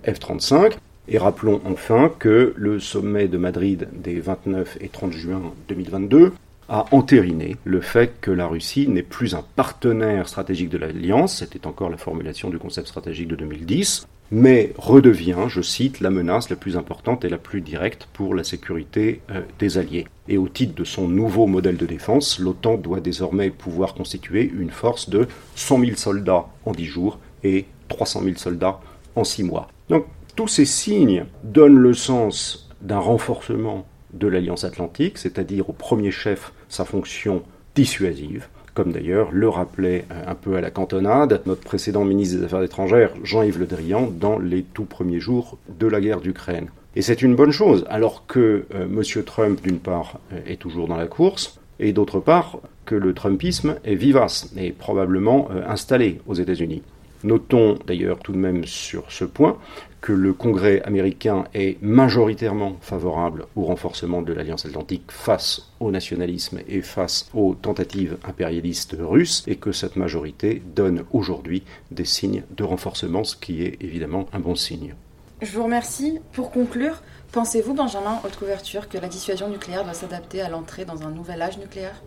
F-35. 0.05 0.73
Et 1.07 1.17
rappelons 1.17 1.59
enfin 1.65 2.11
que 2.19 2.53
le 2.55 2.79
sommet 2.79 3.27
de 3.27 3.37
Madrid 3.37 3.87
des 3.93 4.19
29 4.19 4.77
et 4.81 4.89
30 4.89 5.11
juin 5.11 5.41
2022 5.67 6.33
a 6.69 6.85
entériné 6.91 7.57
le 7.63 7.81
fait 7.81 8.13
que 8.21 8.29
la 8.29 8.45
Russie 8.45 8.87
n'est 8.87 9.01
plus 9.01 9.33
un 9.33 9.43
partenaire 9.55 10.29
stratégique 10.29 10.69
de 10.69 10.77
l'Alliance, 10.77 11.37
c'était 11.37 11.65
encore 11.65 11.89
la 11.89 11.97
formulation 11.97 12.51
du 12.51 12.59
concept 12.59 12.87
stratégique 12.87 13.27
de 13.27 13.35
2010, 13.35 14.07
mais 14.31 14.73
redevient, 14.77 15.45
je 15.47 15.61
cite, 15.61 16.01
la 16.01 16.09
menace 16.09 16.49
la 16.49 16.55
plus 16.55 16.77
importante 16.77 17.25
et 17.25 17.29
la 17.29 17.37
plus 17.37 17.61
directe 17.61 18.07
pour 18.13 18.35
la 18.35 18.43
sécurité 18.43 19.21
euh, 19.31 19.41
des 19.57 19.77
Alliés. 19.77 20.07
Et 20.27 20.37
au 20.37 20.47
titre 20.47 20.75
de 20.75 20.83
son 20.83 21.07
nouveau 21.07 21.47
modèle 21.47 21.77
de 21.77 21.85
défense, 21.85 22.39
l'OTAN 22.39 22.77
doit 22.77 22.99
désormais 22.99 23.49
pouvoir 23.49 23.93
constituer 23.93 24.51
une 24.55 24.69
force 24.69 25.09
de 25.09 25.27
100 25.55 25.79
000 25.79 25.91
soldats 25.95 26.45
en 26.65 26.71
10 26.71 26.85
jours 26.85 27.19
et 27.43 27.65
300 27.87 28.21
000 28.23 28.35
soldats 28.37 28.79
en 29.15 29.23
6 29.23 29.43
mois. 29.43 29.67
Donc 29.89 30.05
tous 30.35 30.47
ces 30.47 30.65
signes 30.65 31.25
donnent 31.43 31.79
le 31.79 31.93
sens 31.93 32.69
d'un 32.81 32.99
renforcement 32.99 33.85
de 34.13 34.27
l'Alliance 34.27 34.63
atlantique, 34.63 35.17
c'est-à-dire 35.17 35.69
au 35.69 35.73
premier 35.73 36.11
chef 36.11 36.53
sa 36.67 36.85
fonction 36.85 37.43
dissuasive, 37.75 38.47
comme 38.73 38.91
d'ailleurs 38.91 39.29
le 39.31 39.49
rappelait 39.49 40.05
euh, 40.11 40.31
un 40.31 40.35
peu 40.35 40.55
à 40.55 40.61
la 40.61 40.71
cantonade 40.71 41.41
notre 41.45 41.61
précédent 41.61 42.05
ministre 42.05 42.37
des 42.37 42.45
Affaires 42.45 42.63
étrangères, 42.63 43.11
Jean-Yves 43.23 43.59
Le 43.59 43.65
Drian, 43.65 44.09
dans 44.11 44.39
les 44.39 44.63
tout 44.63 44.85
premiers 44.85 45.19
jours 45.19 45.57
de 45.79 45.87
la 45.87 46.01
guerre 46.01 46.21
d'Ukraine. 46.21 46.69
Et 46.95 47.01
c'est 47.01 47.21
une 47.21 47.35
bonne 47.35 47.51
chose, 47.51 47.85
alors 47.89 48.25
que 48.27 48.65
euh, 48.73 48.85
M. 48.85 49.23
Trump, 49.23 49.61
d'une 49.61 49.79
part, 49.79 50.19
euh, 50.33 50.39
est 50.47 50.59
toujours 50.59 50.87
dans 50.87 50.97
la 50.97 51.07
course, 51.07 51.59
et 51.79 51.93
d'autre 51.93 52.19
part, 52.19 52.59
que 52.85 52.95
le 52.95 53.13
Trumpisme 53.13 53.75
est 53.85 53.95
vivace 53.95 54.51
et 54.57 54.71
probablement 54.71 55.49
installé 55.67 56.19
aux 56.27 56.33
États-Unis. 56.33 56.81
Notons 57.23 57.77
d'ailleurs 57.85 58.19
tout 58.19 58.31
de 58.31 58.37
même 58.37 58.65
sur 58.65 59.11
ce 59.11 59.25
point 59.25 59.57
que 60.01 60.13
le 60.13 60.33
Congrès 60.33 60.81
américain 60.83 61.45
est 61.53 61.81
majoritairement 61.81 62.77
favorable 62.81 63.45
au 63.55 63.63
renforcement 63.63 64.21
de 64.21 64.33
l'Alliance 64.33 64.65
atlantique 64.65 65.11
face 65.11 65.69
au 65.79 65.91
nationalisme 65.91 66.59
et 66.67 66.81
face 66.81 67.29
aux 67.33 67.55
tentatives 67.55 68.17
impérialistes 68.23 68.95
russes, 68.99 69.43
et 69.47 69.55
que 69.55 69.71
cette 69.71 69.95
majorité 69.95 70.61
donne 70.75 71.03
aujourd'hui 71.11 71.63
des 71.91 72.05
signes 72.05 72.43
de 72.55 72.63
renforcement, 72.63 73.23
ce 73.23 73.35
qui 73.35 73.63
est 73.63 73.77
évidemment 73.81 74.27
un 74.33 74.39
bon 74.39 74.55
signe. 74.55 74.95
Je 75.41 75.51
vous 75.51 75.63
remercie. 75.63 76.19
Pour 76.33 76.51
conclure, 76.51 77.01
pensez-vous, 77.31 77.73
Benjamin, 77.73 78.19
haute 78.25 78.35
couverture, 78.35 78.89
que 78.89 78.97
la 78.97 79.07
dissuasion 79.07 79.49
nucléaire 79.49 79.83
doit 79.83 79.93
s'adapter 79.93 80.41
à 80.41 80.49
l'entrée 80.49 80.85
dans 80.85 81.01
un 81.03 81.11
nouvel 81.11 81.41
âge 81.41 81.57
nucléaire? 81.57 82.01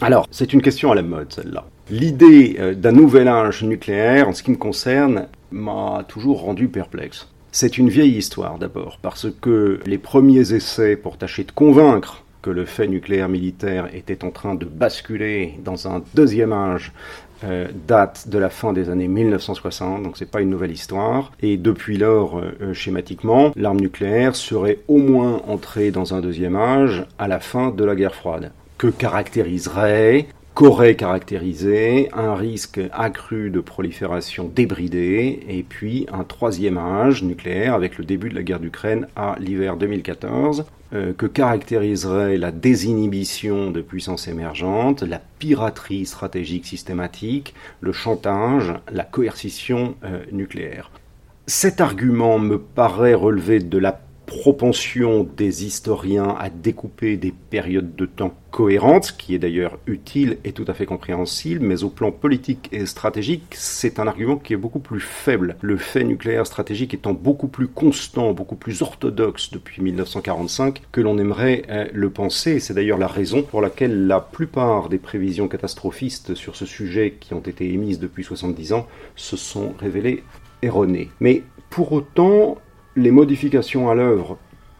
Alors, 0.00 0.26
c'est 0.30 0.54
une 0.54 0.62
question 0.62 0.90
à 0.90 0.94
la 0.94 1.02
mode, 1.02 1.30
celle-là. 1.30 1.66
L'idée 1.90 2.56
euh, 2.58 2.74
d'un 2.74 2.92
nouvel 2.92 3.28
âge 3.28 3.62
nucléaire, 3.62 4.28
en 4.28 4.32
ce 4.32 4.42
qui 4.42 4.50
me 4.50 4.56
concerne, 4.56 5.28
m'a 5.50 6.04
toujours 6.08 6.42
rendu 6.42 6.68
perplexe. 6.68 7.28
C'est 7.52 7.78
une 7.78 7.88
vieille 7.88 8.16
histoire 8.16 8.58
d'abord, 8.58 8.98
parce 9.02 9.26
que 9.40 9.80
les 9.84 9.98
premiers 9.98 10.54
essais 10.54 10.96
pour 10.96 11.18
tâcher 11.18 11.44
de 11.44 11.50
convaincre 11.50 12.24
que 12.42 12.50
le 12.50 12.64
fait 12.64 12.86
nucléaire 12.86 13.28
militaire 13.28 13.94
était 13.94 14.24
en 14.24 14.30
train 14.30 14.54
de 14.54 14.64
basculer 14.64 15.58
dans 15.64 15.88
un 15.88 16.02
deuxième 16.14 16.52
âge 16.52 16.92
euh, 17.42 17.68
date 17.88 18.28
de 18.28 18.38
la 18.38 18.50
fin 18.50 18.72
des 18.72 18.90
années 18.90 19.08
1960, 19.08 20.02
donc 20.02 20.16
c'est 20.16 20.30
pas 20.30 20.42
une 20.42 20.50
nouvelle 20.50 20.72
histoire. 20.72 21.32
Et 21.40 21.56
depuis 21.56 21.96
lors, 21.96 22.38
euh, 22.38 22.74
schématiquement, 22.74 23.52
l'arme 23.56 23.80
nucléaire 23.80 24.36
serait 24.36 24.78
au 24.88 24.98
moins 24.98 25.42
entrée 25.48 25.90
dans 25.90 26.14
un 26.14 26.20
deuxième 26.20 26.56
âge 26.56 27.04
à 27.18 27.28
la 27.28 27.40
fin 27.40 27.70
de 27.70 27.84
la 27.84 27.94
guerre 27.94 28.14
froide 28.14 28.52
que 28.76 28.88
caractériserait 28.88 30.26
qu'aurait 30.60 30.94
caractérisé 30.94 32.10
un 32.12 32.34
risque 32.34 32.82
accru 32.92 33.48
de 33.48 33.60
prolifération 33.60 34.52
débridée 34.54 35.40
et 35.48 35.62
puis 35.62 36.06
un 36.12 36.22
troisième 36.22 36.76
âge 36.76 37.22
nucléaire 37.22 37.72
avec 37.72 37.96
le 37.96 38.04
début 38.04 38.28
de 38.28 38.34
la 38.34 38.42
guerre 38.42 38.60
d'Ukraine 38.60 39.06
à 39.16 39.36
l'hiver 39.40 39.78
2014 39.78 40.66
euh, 40.92 41.14
que 41.14 41.24
caractériserait 41.24 42.36
la 42.36 42.52
désinhibition 42.52 43.70
de 43.70 43.80
puissances 43.80 44.28
émergentes, 44.28 45.02
la 45.02 45.22
piraterie 45.38 46.04
stratégique 46.04 46.66
systématique, 46.66 47.54
le 47.80 47.92
chantage, 47.92 48.74
la 48.92 49.04
coercition 49.04 49.94
euh, 50.04 50.24
nucléaire. 50.30 50.90
Cet 51.46 51.80
argument 51.80 52.38
me 52.38 52.58
paraît 52.58 53.14
relever 53.14 53.60
de 53.60 53.78
la 53.78 53.98
propension 54.30 55.28
des 55.36 55.66
historiens 55.66 56.36
à 56.38 56.50
découper 56.50 57.16
des 57.16 57.34
périodes 57.50 57.96
de 57.96 58.06
temps 58.06 58.32
cohérentes, 58.52 59.16
qui 59.18 59.34
est 59.34 59.40
d'ailleurs 59.40 59.76
utile 59.88 60.38
et 60.44 60.52
tout 60.52 60.64
à 60.68 60.72
fait 60.72 60.86
compréhensible, 60.86 61.66
mais 61.66 61.82
au 61.82 61.90
plan 61.90 62.12
politique 62.12 62.68
et 62.70 62.86
stratégique, 62.86 63.42
c'est 63.50 63.98
un 63.98 64.06
argument 64.06 64.36
qui 64.36 64.52
est 64.52 64.56
beaucoup 64.56 64.78
plus 64.78 65.00
faible. 65.00 65.56
Le 65.60 65.76
fait 65.76 66.04
nucléaire 66.04 66.46
stratégique 66.46 66.94
étant 66.94 67.12
beaucoup 67.12 67.48
plus 67.48 67.66
constant, 67.66 68.32
beaucoup 68.32 68.54
plus 68.54 68.82
orthodoxe 68.82 69.50
depuis 69.50 69.82
1945 69.82 70.80
que 70.92 71.00
l'on 71.00 71.18
aimerait 71.18 71.64
euh, 71.68 71.88
le 71.92 72.08
penser. 72.08 72.60
C'est 72.60 72.74
d'ailleurs 72.74 72.98
la 72.98 73.08
raison 73.08 73.42
pour 73.42 73.60
laquelle 73.60 74.06
la 74.06 74.20
plupart 74.20 74.88
des 74.88 74.98
prévisions 74.98 75.48
catastrophistes 75.48 76.36
sur 76.36 76.54
ce 76.54 76.66
sujet 76.66 77.16
qui 77.18 77.34
ont 77.34 77.40
été 77.40 77.72
émises 77.72 77.98
depuis 77.98 78.22
70 78.22 78.74
ans 78.74 78.86
se 79.16 79.36
sont 79.36 79.74
révélées 79.80 80.22
erronées. 80.62 81.10
Mais 81.18 81.42
pour 81.68 81.92
autant, 81.92 82.58
les 82.96 83.10
modifications 83.10 83.88
à 83.88 83.94
l'œuvre 83.94 84.38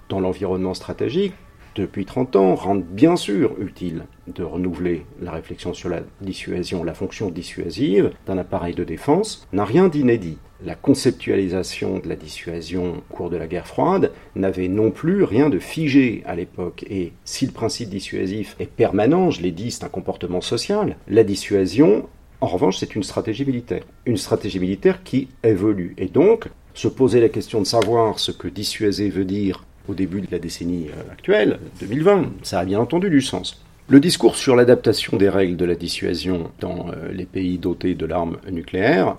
dans 0.08 0.20
l'environnement 0.20 0.74
stratégique 0.74 1.34
depuis 1.76 2.04
30 2.04 2.34
ans 2.34 2.54
rendent 2.56 2.84
bien 2.84 3.14
sûr 3.14 3.54
utile 3.60 4.04
de 4.26 4.42
renouveler 4.42 5.06
la 5.22 5.30
réflexion 5.30 5.72
sur 5.72 5.88
la 5.88 6.00
dissuasion, 6.20 6.82
la 6.82 6.94
fonction 6.94 7.30
dissuasive 7.30 8.10
d'un 8.26 8.38
appareil 8.38 8.74
de 8.74 8.82
défense, 8.82 9.46
n'a 9.52 9.64
rien 9.64 9.88
d'inédit. 9.88 10.38
La 10.64 10.74
conceptualisation 10.74 12.00
de 12.00 12.08
la 12.08 12.16
dissuasion 12.16 12.96
au 12.98 13.14
cours 13.14 13.30
de 13.30 13.36
la 13.36 13.46
guerre 13.46 13.68
froide 13.68 14.12
n'avait 14.34 14.68
non 14.68 14.90
plus 14.90 15.22
rien 15.22 15.48
de 15.48 15.60
figé 15.60 16.22
à 16.26 16.34
l'époque. 16.34 16.84
Et 16.90 17.12
si 17.24 17.46
le 17.46 17.52
principe 17.52 17.88
dissuasif 17.88 18.56
est 18.58 18.70
permanent, 18.70 19.30
je 19.30 19.40
l'ai 19.40 19.52
dit, 19.52 19.70
c'est 19.70 19.84
un 19.84 19.88
comportement 19.88 20.40
social, 20.40 20.96
la 21.08 21.22
dissuasion, 21.22 22.08
en 22.42 22.46
revanche, 22.46 22.78
c'est 22.78 22.94
une 22.94 23.02
stratégie 23.02 23.44
militaire. 23.44 23.84
Une 24.06 24.16
stratégie 24.16 24.60
militaire 24.60 25.02
qui 25.02 25.28
évolue. 25.44 25.94
Et 25.98 26.06
donc, 26.06 26.48
se 26.74 26.88
poser 26.88 27.20
la 27.20 27.28
question 27.28 27.60
de 27.60 27.66
savoir 27.66 28.18
ce 28.18 28.32
que 28.32 28.48
dissuaser 28.48 29.10
veut 29.10 29.24
dire 29.24 29.64
au 29.88 29.94
début 29.94 30.20
de 30.20 30.28
la 30.30 30.38
décennie 30.38 30.88
euh, 30.88 31.12
actuelle, 31.12 31.58
2020, 31.80 32.32
ça 32.42 32.60
a 32.60 32.64
bien 32.64 32.80
entendu 32.80 33.10
du 33.10 33.20
sens. 33.20 33.62
Le 33.88 33.98
discours 33.98 34.36
sur 34.36 34.54
l'adaptation 34.54 35.16
des 35.16 35.28
règles 35.28 35.56
de 35.56 35.64
la 35.64 35.74
dissuasion 35.74 36.50
dans 36.60 36.90
euh, 36.90 37.10
les 37.12 37.24
pays 37.24 37.58
dotés 37.58 37.94
de 37.94 38.06
l'arme 38.06 38.38
nucléaire, 38.50 39.16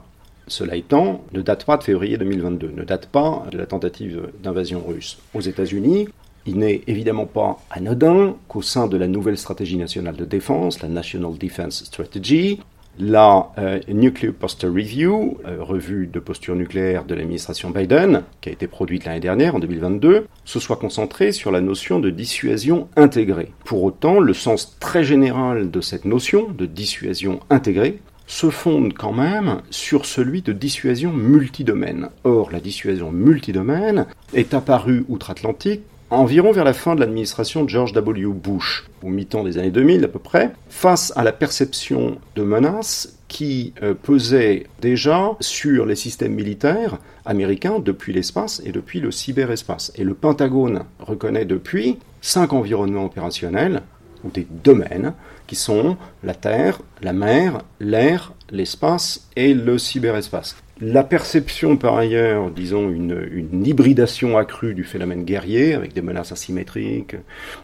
cela 0.48 0.76
étant, 0.76 1.24
ne 1.34 1.42
date 1.42 1.66
pas 1.66 1.78
de 1.78 1.84
février 1.84 2.18
2022, 2.18 2.72
ne 2.76 2.84
date 2.84 3.08
pas 3.08 3.46
de 3.52 3.58
la 3.58 3.66
tentative 3.66 4.30
d'invasion 4.42 4.84
russe. 4.86 5.20
Aux 5.34 5.42
États-Unis, 5.42 6.08
il 6.46 6.58
n'est 6.58 6.82
évidemment 6.88 7.26
pas 7.26 7.60
anodin 7.70 8.36
qu'au 8.48 8.62
sein 8.62 8.88
de 8.88 8.98
la 8.98 9.08
nouvelle 9.08 9.38
stratégie 9.38 9.78
nationale 9.78 10.16
de 10.16 10.26
défense, 10.26 10.82
la 10.82 10.90
National 10.90 11.38
Defense 11.38 11.84
Strategy, 11.84 12.60
la 13.02 13.52
euh, 13.58 13.80
Nuclear 13.88 14.32
Posture 14.32 14.72
Review, 14.72 15.40
euh, 15.46 15.58
revue 15.60 16.06
de 16.06 16.20
posture 16.20 16.56
nucléaire 16.56 17.04
de 17.04 17.16
l'administration 17.16 17.72
Biden, 17.72 18.24
qui 18.42 18.50
a 18.50 18.52
été 18.52 18.68
produite 18.68 19.06
l'année 19.06 19.20
dernière, 19.20 19.56
en 19.56 19.60
2022, 19.60 20.28
se 20.46 20.60
soit 20.60 20.76
concentrée 20.76 21.32
sur 21.32 21.52
la 21.52 21.62
notion 21.62 22.00
de 22.00 22.12
dissuasion 22.12 22.88
intégrée. 22.96 23.52
Pour 23.66 23.84
autant, 23.84 24.20
le 24.20 24.34
sens 24.36 24.78
très 24.80 25.04
général 25.04 25.72
de 25.72 25.82
cette 25.82 26.06
notion 26.06 26.50
de 26.50 26.68
dissuasion 26.68 27.40
intégrée 27.50 28.00
se 28.28 28.52
fonde 28.52 28.94
quand 28.94 29.14
même 29.14 29.62
sur 29.72 30.06
celui 30.06 30.44
de 30.44 30.54
dissuasion 30.54 31.12
multidomaine. 31.12 32.10
Or, 32.24 32.52
la 32.52 32.60
dissuasion 32.60 33.12
multidomaine 33.12 34.06
est 34.34 34.54
apparue 34.54 35.06
outre-Atlantique 35.10 35.82
environ 36.12 36.52
vers 36.52 36.66
la 36.66 36.74
fin 36.74 36.94
de 36.96 37.00
l'administration 37.00 37.64
de 37.64 37.70
George 37.70 37.94
W. 37.94 38.28
Bush, 38.28 38.86
au 39.02 39.08
mi-temps 39.08 39.44
des 39.44 39.58
années 39.58 39.72
2000 39.72 40.04
à 40.04 40.08
peu 40.08 40.20
près, 40.20 40.52
face 40.70 41.14
à 41.16 41.24
la 41.24 41.32
perception 41.32 42.18
de 42.36 42.44
menaces 42.44 43.18
qui 43.28 43.74
euh, 43.82 43.94
pesait 43.94 44.68
déjà 44.82 45.32
sur 45.40 45.86
les 45.86 45.96
systèmes 45.96 46.34
militaires 46.34 46.98
américains 47.26 47.80
depuis 47.80 48.12
l'espace 48.12 48.62
et 48.66 48.74
depuis 48.74 49.00
le 49.00 49.10
cyberespace. 49.10 49.94
Et 49.96 50.04
le 50.04 50.14
Pentagone 50.14 50.84
reconnaît 51.00 51.46
depuis 51.46 51.98
cinq 52.22 52.52
environnements 52.52 53.06
opérationnels 53.06 53.82
ou 54.26 54.30
des 54.30 54.46
domaines 54.64 55.14
qui 55.48 55.56
sont 55.56 55.98
la 56.24 56.36
Terre, 56.36 56.82
la 57.02 57.14
mer, 57.14 57.60
l'air, 57.80 58.34
l'espace 58.52 59.30
et 59.36 59.54
le 59.54 59.78
cyberespace. 59.78 60.58
La 60.84 61.04
perception, 61.04 61.78
par 61.78 61.96
ailleurs, 61.96 62.50
disons, 62.50 62.90
une, 62.90 63.64
hybridation 63.64 64.40
accrue 64.40 64.74
du 64.74 64.84
phénomène 64.84 65.24
guerrier, 65.24 65.76
avec 65.76 65.94
des 65.94 66.02
menaces 66.02 66.32
asymétriques, 66.32 67.18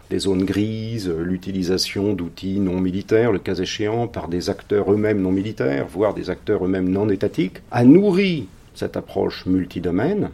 des 0.08 0.20
zones 0.20 0.44
grises, 0.44 1.10
l'utilisation 1.10 2.12
d'outils 2.12 2.60
non 2.60 2.78
militaires, 2.78 3.32
le 3.32 3.40
cas 3.40 3.56
échéant, 3.56 4.06
par 4.06 4.28
des 4.28 4.50
acteurs 4.50 4.92
eux-mêmes 4.92 5.20
non 5.20 5.32
militaires, 5.32 5.88
voire 5.88 6.14
des 6.14 6.30
acteurs 6.30 6.64
eux-mêmes 6.64 6.88
non 6.88 7.08
étatiques, 7.08 7.58
a 7.72 7.84
nourri 7.84 8.46
cette 8.76 8.96
approche 8.96 9.46
multidomaine 9.46 10.30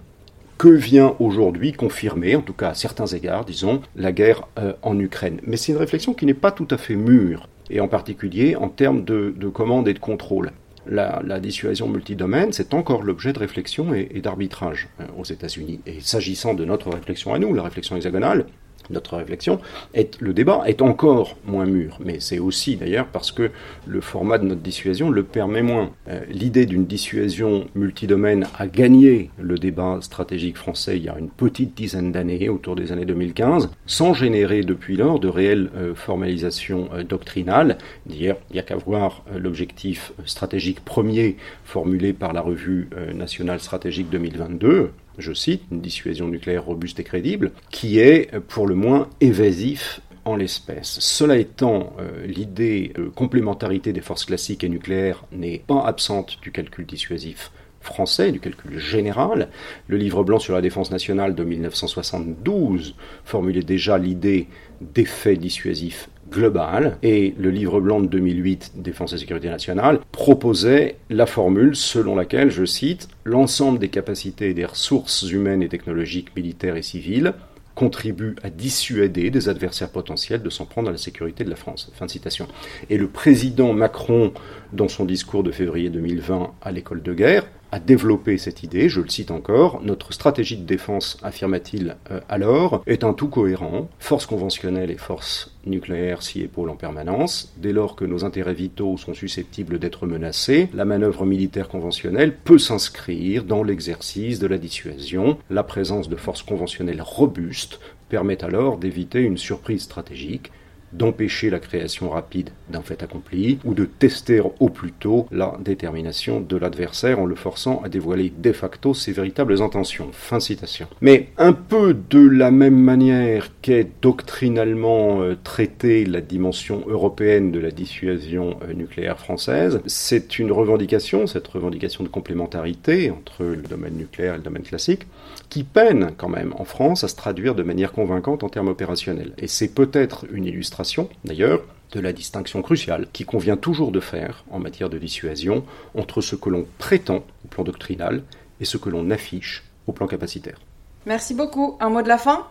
que 0.59 0.69
vient 0.69 1.17
aujourd'hui 1.21 1.73
confirmer, 1.73 2.37
en 2.37 2.43
tout 2.43 2.53
cas 2.53 2.69
à 2.69 2.75
certains 2.75 3.07
égards, 3.07 3.47
disons, 3.47 3.81
la 3.97 4.12
guerre 4.12 4.47
euh, 4.59 4.75
en 4.83 4.99
Ukraine. 4.99 5.41
Mais 5.47 5.57
c'est 5.57 5.73
une 5.73 5.79
réflexion 5.79 6.12
qui 6.12 6.26
n'est 6.26 6.35
pas 6.35 6.53
tout 6.53 6.69
à 6.71 6.76
fait 6.76 6.97
mûre, 6.97 7.49
et 7.71 7.81
en 7.81 7.88
particulier 7.88 8.57
en 8.57 8.69
termes 8.69 9.05
de, 9.05 9.35
de 9.35 9.49
commande 9.49 9.88
et 9.88 9.95
de 9.95 9.99
contrôle 9.99 10.53
la, 10.87 11.41
dissuasion 11.41 11.88
multidomaine, 11.88 12.53
c'est 12.53 12.75
encore 12.75 13.03
l'objet 13.03 13.33
de 13.33 13.38
réflexion 13.38 13.94
et, 13.94 14.20
d'arbitrage 14.20 14.88
euh, 15.01 15.05
aux 15.18 15.25
États-Unis. 15.25 15.81
Et 15.87 16.01
s'agissant 16.01 16.55
de 16.55 16.64
notre 16.64 16.90
réflexion 16.90 17.35
à 17.35 17.38
nous, 17.38 17.55
la 17.55 17.62
réflexion 17.62 17.97
hexagonale, 17.97 18.47
notre 18.90 19.16
réflexion, 19.16 19.61
est, 19.94 20.20
le 20.20 20.33
débat 20.33 20.62
est 20.66 20.83
encore 20.83 21.37
moins 21.44 21.66
mûr. 21.66 21.99
Mais 22.05 22.18
c'est 22.20 22.38
aussi 22.38 22.77
d'ailleurs 22.77 23.07
parce 23.07 23.33
que 23.33 23.51
le 23.87 24.01
format 24.01 24.38
de 24.38 24.44
notre 24.44 24.61
dissuasion 24.61 25.11
le 25.11 25.23
permet 25.23 25.62
moins. 25.62 25.90
Euh, 26.09 26.20
l'idée 26.29 26.66
d'une 26.66 26.87
dissuasion 26.87 27.66
multidomaine 27.75 28.47
a 28.59 28.66
gagné 28.66 29.31
le 29.40 29.59
débat 29.59 29.99
stratégique 30.01 30.57
français 30.57 30.97
il 30.97 31.05
y 31.05 31.09
a 31.09 31.18
une 31.18 31.31
petite 31.31 31.77
dizaine 31.77 32.12
d'années, 32.12 32.49
autour 32.49 32.77
des 32.77 32.92
années 32.92 33.05
2015, 33.05 33.70
sans 33.87 34.14
générer 34.14 34.62
depuis 34.62 34.97
lors 34.97 35.18
de 35.18 35.29
réelle 35.29 35.70
euh, 35.77 35.94
formalisation 35.94 36.88
euh, 36.92 37.03
doctrinale. 37.03 37.79
D'ailleurs, 38.07 38.37
il 38.51 38.55
n'y 38.55 38.61
a 38.61 38.62
qu'à 38.62 38.77
voir 38.77 39.25
l'objectif 39.37 40.12
stratégique 40.25 40.85
premier 40.85 41.37
formulé 41.64 42.12
par 42.12 42.33
la 42.33 42.40
revue 42.40 42.88
nationale 43.14 43.61
stratégique 43.61 44.11
2022, 44.11 44.90
je 45.18 45.33
cite, 45.33 45.62
une 45.70 45.81
dissuasion 45.81 46.29
nucléaire 46.29 46.64
robuste 46.64 47.00
et 47.00 47.05
crédible, 47.05 47.53
qui 47.70 47.98
est 47.98 48.38
pour 48.40 48.66
le 48.66 48.74
moins 48.74 49.09
évasif 49.20 50.00
en 50.24 50.37
l'espèce. 50.37 50.98
Cela 51.00 51.37
étant, 51.37 51.94
euh, 51.98 52.27
l'idée 52.27 52.92
de 52.96 53.05
complémentarité 53.05 53.92
des 53.92 54.00
forces 54.00 54.24
classiques 54.24 54.64
et 54.64 54.68
nucléaires 54.68 55.24
n'est 55.33 55.62
pas 55.66 55.85
absente 55.85 56.38
du 56.42 56.50
calcul 56.50 56.87
dissuasif 56.87 57.50
français, 57.81 58.33
du 58.33 58.40
calcul 58.40 58.79
général. 58.79 59.50
Le 59.88 59.98
livre 59.98 60.24
blanc 60.24 60.38
sur 60.38 60.55
la 60.55 60.62
défense 60.62 60.90
nationale 60.90 61.35
de 61.35 61.44
1972 61.44 62.96
formulait 63.24 63.62
déjà 63.62 63.98
l'idée 63.98 64.48
d'effet 64.81 65.37
dissuasif 65.37 66.09
global 66.30 66.98
et 67.02 67.34
le 67.38 67.50
livre 67.50 67.80
blanc 67.80 68.00
de 68.00 68.06
2008, 68.06 68.72
Défense 68.76 69.12
et 69.12 69.18
sécurité 69.18 69.48
nationale, 69.48 70.00
proposait 70.12 70.96
la 71.10 71.26
formule 71.26 71.76
selon 71.76 72.16
laquelle, 72.16 72.50
je 72.50 72.64
cite, 72.64 73.08
l'ensemble 73.24 73.78
des 73.78 73.88
capacités 73.88 74.50
et 74.50 74.54
des 74.54 74.64
ressources 74.64 75.22
humaines 75.22 75.62
et 75.62 75.68
technologiques 75.68 76.34
militaires 76.37 76.76
et 76.76 76.82
civiles 76.82 77.34
contribuent 77.74 78.37
à 78.42 78.50
dissuader 78.50 79.30
des 79.30 79.48
adversaires 79.48 79.90
potentiels 79.90 80.42
de 80.42 80.50
s'en 80.50 80.64
prendre 80.64 80.88
à 80.88 80.92
la 80.92 80.98
sécurité 80.98 81.44
de 81.44 81.50
la 81.50 81.56
France. 81.56 81.90
Fin 81.94 82.08
citation. 82.08 82.46
Et 82.88 82.98
le 82.98 83.08
président 83.08 83.72
Macron, 83.72 84.32
dans 84.72 84.88
son 84.88 85.04
discours 85.04 85.42
de 85.42 85.50
février 85.50 85.90
2020 85.90 86.52
à 86.62 86.72
l'école 86.72 87.02
de 87.02 87.12
guerre, 87.12 87.46
a 87.74 87.80
développé 87.80 88.38
cette 88.38 88.62
idée, 88.62 88.88
je 88.88 89.00
le 89.00 89.08
cite 89.08 89.32
encore, 89.32 89.82
notre 89.82 90.12
stratégie 90.12 90.56
de 90.56 90.64
défense, 90.64 91.18
affirma-t-il 91.24 91.96
euh, 92.12 92.20
alors, 92.28 92.84
est 92.87 93.02
un 93.02 93.14
tout 93.14 93.26
cohérent, 93.26 93.88
force 93.98 94.26
conventionnelle 94.26 94.92
et 94.92 94.96
force 94.96 95.56
nucléaire 95.66 96.22
s'y 96.22 96.42
épaulent 96.42 96.70
en 96.70 96.76
permanence. 96.76 97.52
Dès 97.56 97.72
lors 97.72 97.96
que 97.96 98.04
nos 98.04 98.24
intérêts 98.24 98.54
vitaux 98.54 98.96
sont 98.96 99.12
susceptibles 99.12 99.80
d'être 99.80 100.06
menacés, 100.06 100.68
la 100.72 100.84
manœuvre 100.84 101.26
militaire 101.26 101.68
conventionnelle 101.68 102.37
peut 102.37 102.58
s'inscrire 102.58 103.42
dans 103.42 103.64
l'exercice 103.64 104.38
de 104.38 104.46
la 104.46 104.58
dissuasion. 104.58 105.38
La 105.50 105.64
présence 105.64 106.08
de 106.08 106.14
forces 106.14 106.44
conventionnelles 106.44 107.02
robustes 107.02 107.80
permet 108.08 108.44
alors 108.44 108.76
d'éviter 108.76 109.18
une 109.18 109.38
surprise 109.38 109.82
stratégique 109.82 110.52
d'empêcher 110.94 111.50
la 111.50 111.59
création 111.59 112.11
rapide 112.11 112.50
d'un 112.70 112.83
fait 112.83 113.02
accompli 113.02 113.59
ou 113.64 113.74
de 113.74 113.85
tester 113.85 114.40
au 114.40 114.68
plus 114.68 114.92
tôt 114.92 115.26
la 115.30 115.57
détermination 115.61 116.40
de 116.40 116.57
l'adversaire 116.57 117.18
en 117.18 117.26
le 117.26 117.35
forçant 117.35 117.83
à 117.85 117.88
dévoiler 117.88 118.33
de 118.37 118.52
facto 118.52 118.94
ses 118.94 119.12
véritables 119.12 119.61
intentions. 119.61 120.09
Fin 120.12 120.40
citation. 120.40 120.87
Mais 121.00 121.28
un 121.38 121.52
peu 121.52 121.94
de 121.94 122.26
la 122.26 122.50
même 122.50 122.78
manière 122.78 123.50
qu'est 123.62 123.88
doctrinalement 124.00 125.22
euh, 125.22 125.37
traitée 125.42 126.04
la 126.04 126.20
dimension 126.20 126.85
européenne 126.88 127.52
de 127.52 127.59
la 127.59 127.70
dissuasion 127.70 128.57
euh, 128.62 128.72
nucléaire 128.72 129.18
française, 129.18 129.80
c'est 129.87 130.38
une 130.38 130.52
revendication, 130.52 131.26
cette 131.26 131.48
revendication 131.48 132.04
de 132.04 132.09
complémentarité 132.09 133.11
entre 133.11 133.44
le 133.44 133.62
domaine 133.62 133.94
nucléaire 133.94 134.35
et 134.35 134.38
le 134.38 134.42
domaine 134.42 134.62
classique, 134.62 135.07
qui 135.48 135.64
peine 135.64 136.11
quand 136.16 136.28
même 136.28 136.54
en 136.59 136.64
France 136.64 137.04
à 137.04 137.09
se 137.09 137.16
traduire 137.16 137.54
de 137.54 137.62
manière 137.62 137.92
convaincante 137.92 138.42
en 138.42 138.48
termes 138.48 138.68
opérationnels. 138.68 139.33
Et 139.38 139.46
c'est 139.46 139.74
peut-être 139.74 140.26
une 140.33 140.46
illustration, 140.46 140.84
d'ailleurs, 141.25 141.62
de 141.92 142.01
la 142.01 142.12
distinction 142.12 142.62
cruciale 142.62 143.07
qui 143.12 143.25
convient 143.25 143.57
toujours 143.57 143.92
de 143.92 144.01
faire 144.01 144.44
en 144.51 144.59
matière 144.59 144.90
de 144.90 144.99
dissuasion 144.99 145.64
entre 145.97 146.20
ce 146.20 146.37
que 146.37 146.51
l'on 146.51 146.66
prétend 146.79 147.25
au 147.44 147.49
plan 147.49 147.64
doctrinal 147.64 148.23
et 148.61 148.64
ce 148.64 148.77
que 148.77 148.90
l'on 148.90 149.11
affiche 149.11 149.64
au 149.87 149.92
plan 149.92 150.07
capacitaire. 150.07 150.61
Merci 151.07 151.35
beaucoup. 151.35 151.77
Un 151.81 151.90
mot 151.90 152.03
de 152.03 152.09
la 152.09 152.18
fin? 152.18 152.47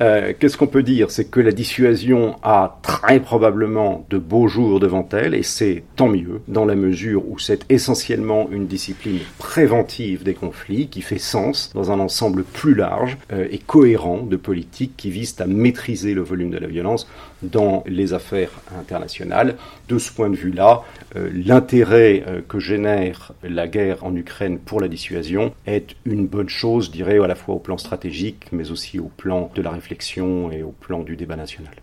Euh, 0.00 0.32
qu'est-ce 0.38 0.56
qu'on 0.56 0.66
peut 0.66 0.82
dire? 0.82 1.10
C'est 1.10 1.26
que 1.26 1.38
la 1.38 1.52
dissuasion 1.52 2.36
a 2.42 2.80
très 2.82 3.20
probablement 3.20 4.04
de 4.10 4.18
beaux 4.18 4.48
jours 4.48 4.80
devant 4.80 5.08
elle, 5.12 5.34
et 5.34 5.44
c'est 5.44 5.84
tant 5.94 6.08
mieux, 6.08 6.40
dans 6.48 6.64
la 6.64 6.74
mesure 6.74 7.28
où 7.28 7.38
c'est 7.38 7.64
essentiellement 7.70 8.48
une 8.50 8.66
discipline 8.66 9.20
préventive 9.38 10.24
des 10.24 10.34
conflits 10.34 10.88
qui 10.88 11.00
fait 11.00 11.18
sens 11.18 11.70
dans 11.74 11.92
un 11.92 12.00
ensemble 12.00 12.42
plus 12.42 12.74
large 12.74 13.18
euh, 13.32 13.46
et 13.50 13.58
cohérent 13.58 14.22
de 14.22 14.36
politiques 14.36 14.94
qui 14.96 15.10
visent 15.10 15.40
à 15.40 15.46
maîtriser 15.46 16.12
le 16.12 16.22
volume 16.22 16.50
de 16.50 16.58
la 16.58 16.66
violence 16.66 17.06
dans 17.50 17.84
les 17.86 18.12
affaires 18.12 18.50
internationales. 18.78 19.56
De 19.88 19.98
ce 19.98 20.12
point 20.12 20.30
de 20.30 20.36
vue-là, 20.36 20.82
euh, 21.16 21.30
l'intérêt 21.32 22.24
euh, 22.26 22.40
que 22.46 22.58
génère 22.58 23.32
la 23.42 23.68
guerre 23.68 24.04
en 24.04 24.14
Ukraine 24.14 24.58
pour 24.58 24.80
la 24.80 24.88
dissuasion 24.88 25.52
est 25.66 25.96
une 26.04 26.26
bonne 26.26 26.48
chose, 26.48 26.90
je 26.94 27.04
à 27.04 27.26
la 27.26 27.34
fois 27.34 27.54
au 27.54 27.58
plan 27.58 27.78
stratégique, 27.78 28.46
mais 28.52 28.70
aussi 28.70 28.98
au 28.98 29.10
plan 29.16 29.50
de 29.54 29.62
la 29.62 29.70
réflexion 29.70 30.50
et 30.50 30.62
au 30.62 30.72
plan 30.72 31.02
du 31.02 31.16
débat 31.16 31.36
national. 31.36 31.74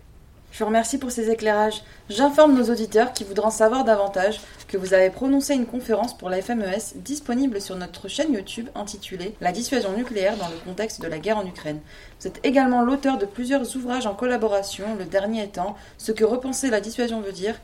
Je 0.52 0.58
vous 0.58 0.66
remercie 0.66 0.98
pour 0.98 1.10
ces 1.10 1.30
éclairages. 1.30 1.82
J'informe 2.10 2.52
nos 2.52 2.70
auditeurs 2.70 3.14
qui 3.14 3.24
voudront 3.24 3.48
savoir 3.48 3.84
davantage 3.84 4.38
que 4.68 4.76
vous 4.76 4.92
avez 4.92 5.08
prononcé 5.08 5.54
une 5.54 5.64
conférence 5.64 6.14
pour 6.14 6.28
la 6.28 6.42
FMES 6.42 6.96
disponible 6.96 7.58
sur 7.58 7.74
notre 7.74 8.06
chaîne 8.06 8.34
YouTube 8.34 8.68
intitulée 8.74 9.34
La 9.40 9.50
dissuasion 9.50 9.96
nucléaire 9.96 10.36
dans 10.36 10.48
le 10.48 10.56
contexte 10.62 11.00
de 11.00 11.08
la 11.08 11.18
guerre 11.18 11.38
en 11.38 11.46
Ukraine. 11.46 11.80
Vous 12.20 12.26
êtes 12.26 12.38
également 12.44 12.82
l'auteur 12.82 13.16
de 13.16 13.24
plusieurs 13.24 13.76
ouvrages 13.76 14.06
en 14.06 14.14
collaboration, 14.14 14.94
le 14.98 15.06
dernier 15.06 15.42
étant 15.42 15.74
Ce 15.96 16.12
que 16.12 16.24
repenser 16.24 16.68
la 16.68 16.82
dissuasion 16.82 17.22
veut 17.22 17.32
dire 17.32 17.54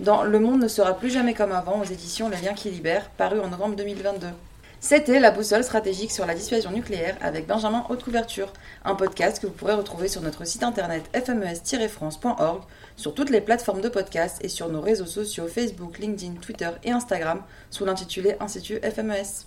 dans 0.00 0.22
Le 0.22 0.38
monde 0.38 0.62
ne 0.62 0.68
sera 0.68 0.94
plus 0.94 1.10
jamais 1.10 1.34
comme 1.34 1.52
avant 1.52 1.82
aux 1.82 1.84
éditions 1.84 2.30
Les 2.30 2.40
liens 2.40 2.54
qui 2.54 2.70
libèrent, 2.70 3.10
paru 3.10 3.38
en 3.38 3.48
novembre 3.48 3.76
2022. 3.76 4.28
C'était 4.82 5.20
la 5.20 5.30
boussole 5.30 5.62
stratégique 5.62 6.10
sur 6.10 6.24
la 6.24 6.34
dissuasion 6.34 6.70
nucléaire 6.72 7.18
avec 7.20 7.46
Benjamin 7.46 7.84
Haute 7.90 8.02
Couverture, 8.02 8.50
un 8.82 8.94
podcast 8.94 9.38
que 9.38 9.46
vous 9.46 9.52
pourrez 9.52 9.74
retrouver 9.74 10.08
sur 10.08 10.22
notre 10.22 10.46
site 10.46 10.62
internet 10.62 11.04
fmes-france.org, 11.12 12.62
sur 12.96 13.14
toutes 13.14 13.28
les 13.28 13.42
plateformes 13.42 13.82
de 13.82 13.90
podcast 13.90 14.38
et 14.40 14.48
sur 14.48 14.70
nos 14.70 14.80
réseaux 14.80 15.04
sociaux 15.04 15.48
Facebook, 15.48 15.98
LinkedIn, 15.98 16.40
Twitter 16.40 16.70
et 16.82 16.92
Instagram 16.92 17.42
sous 17.68 17.84
l'intitulé 17.84 18.36
Institut 18.40 18.80
FMES. 18.80 19.44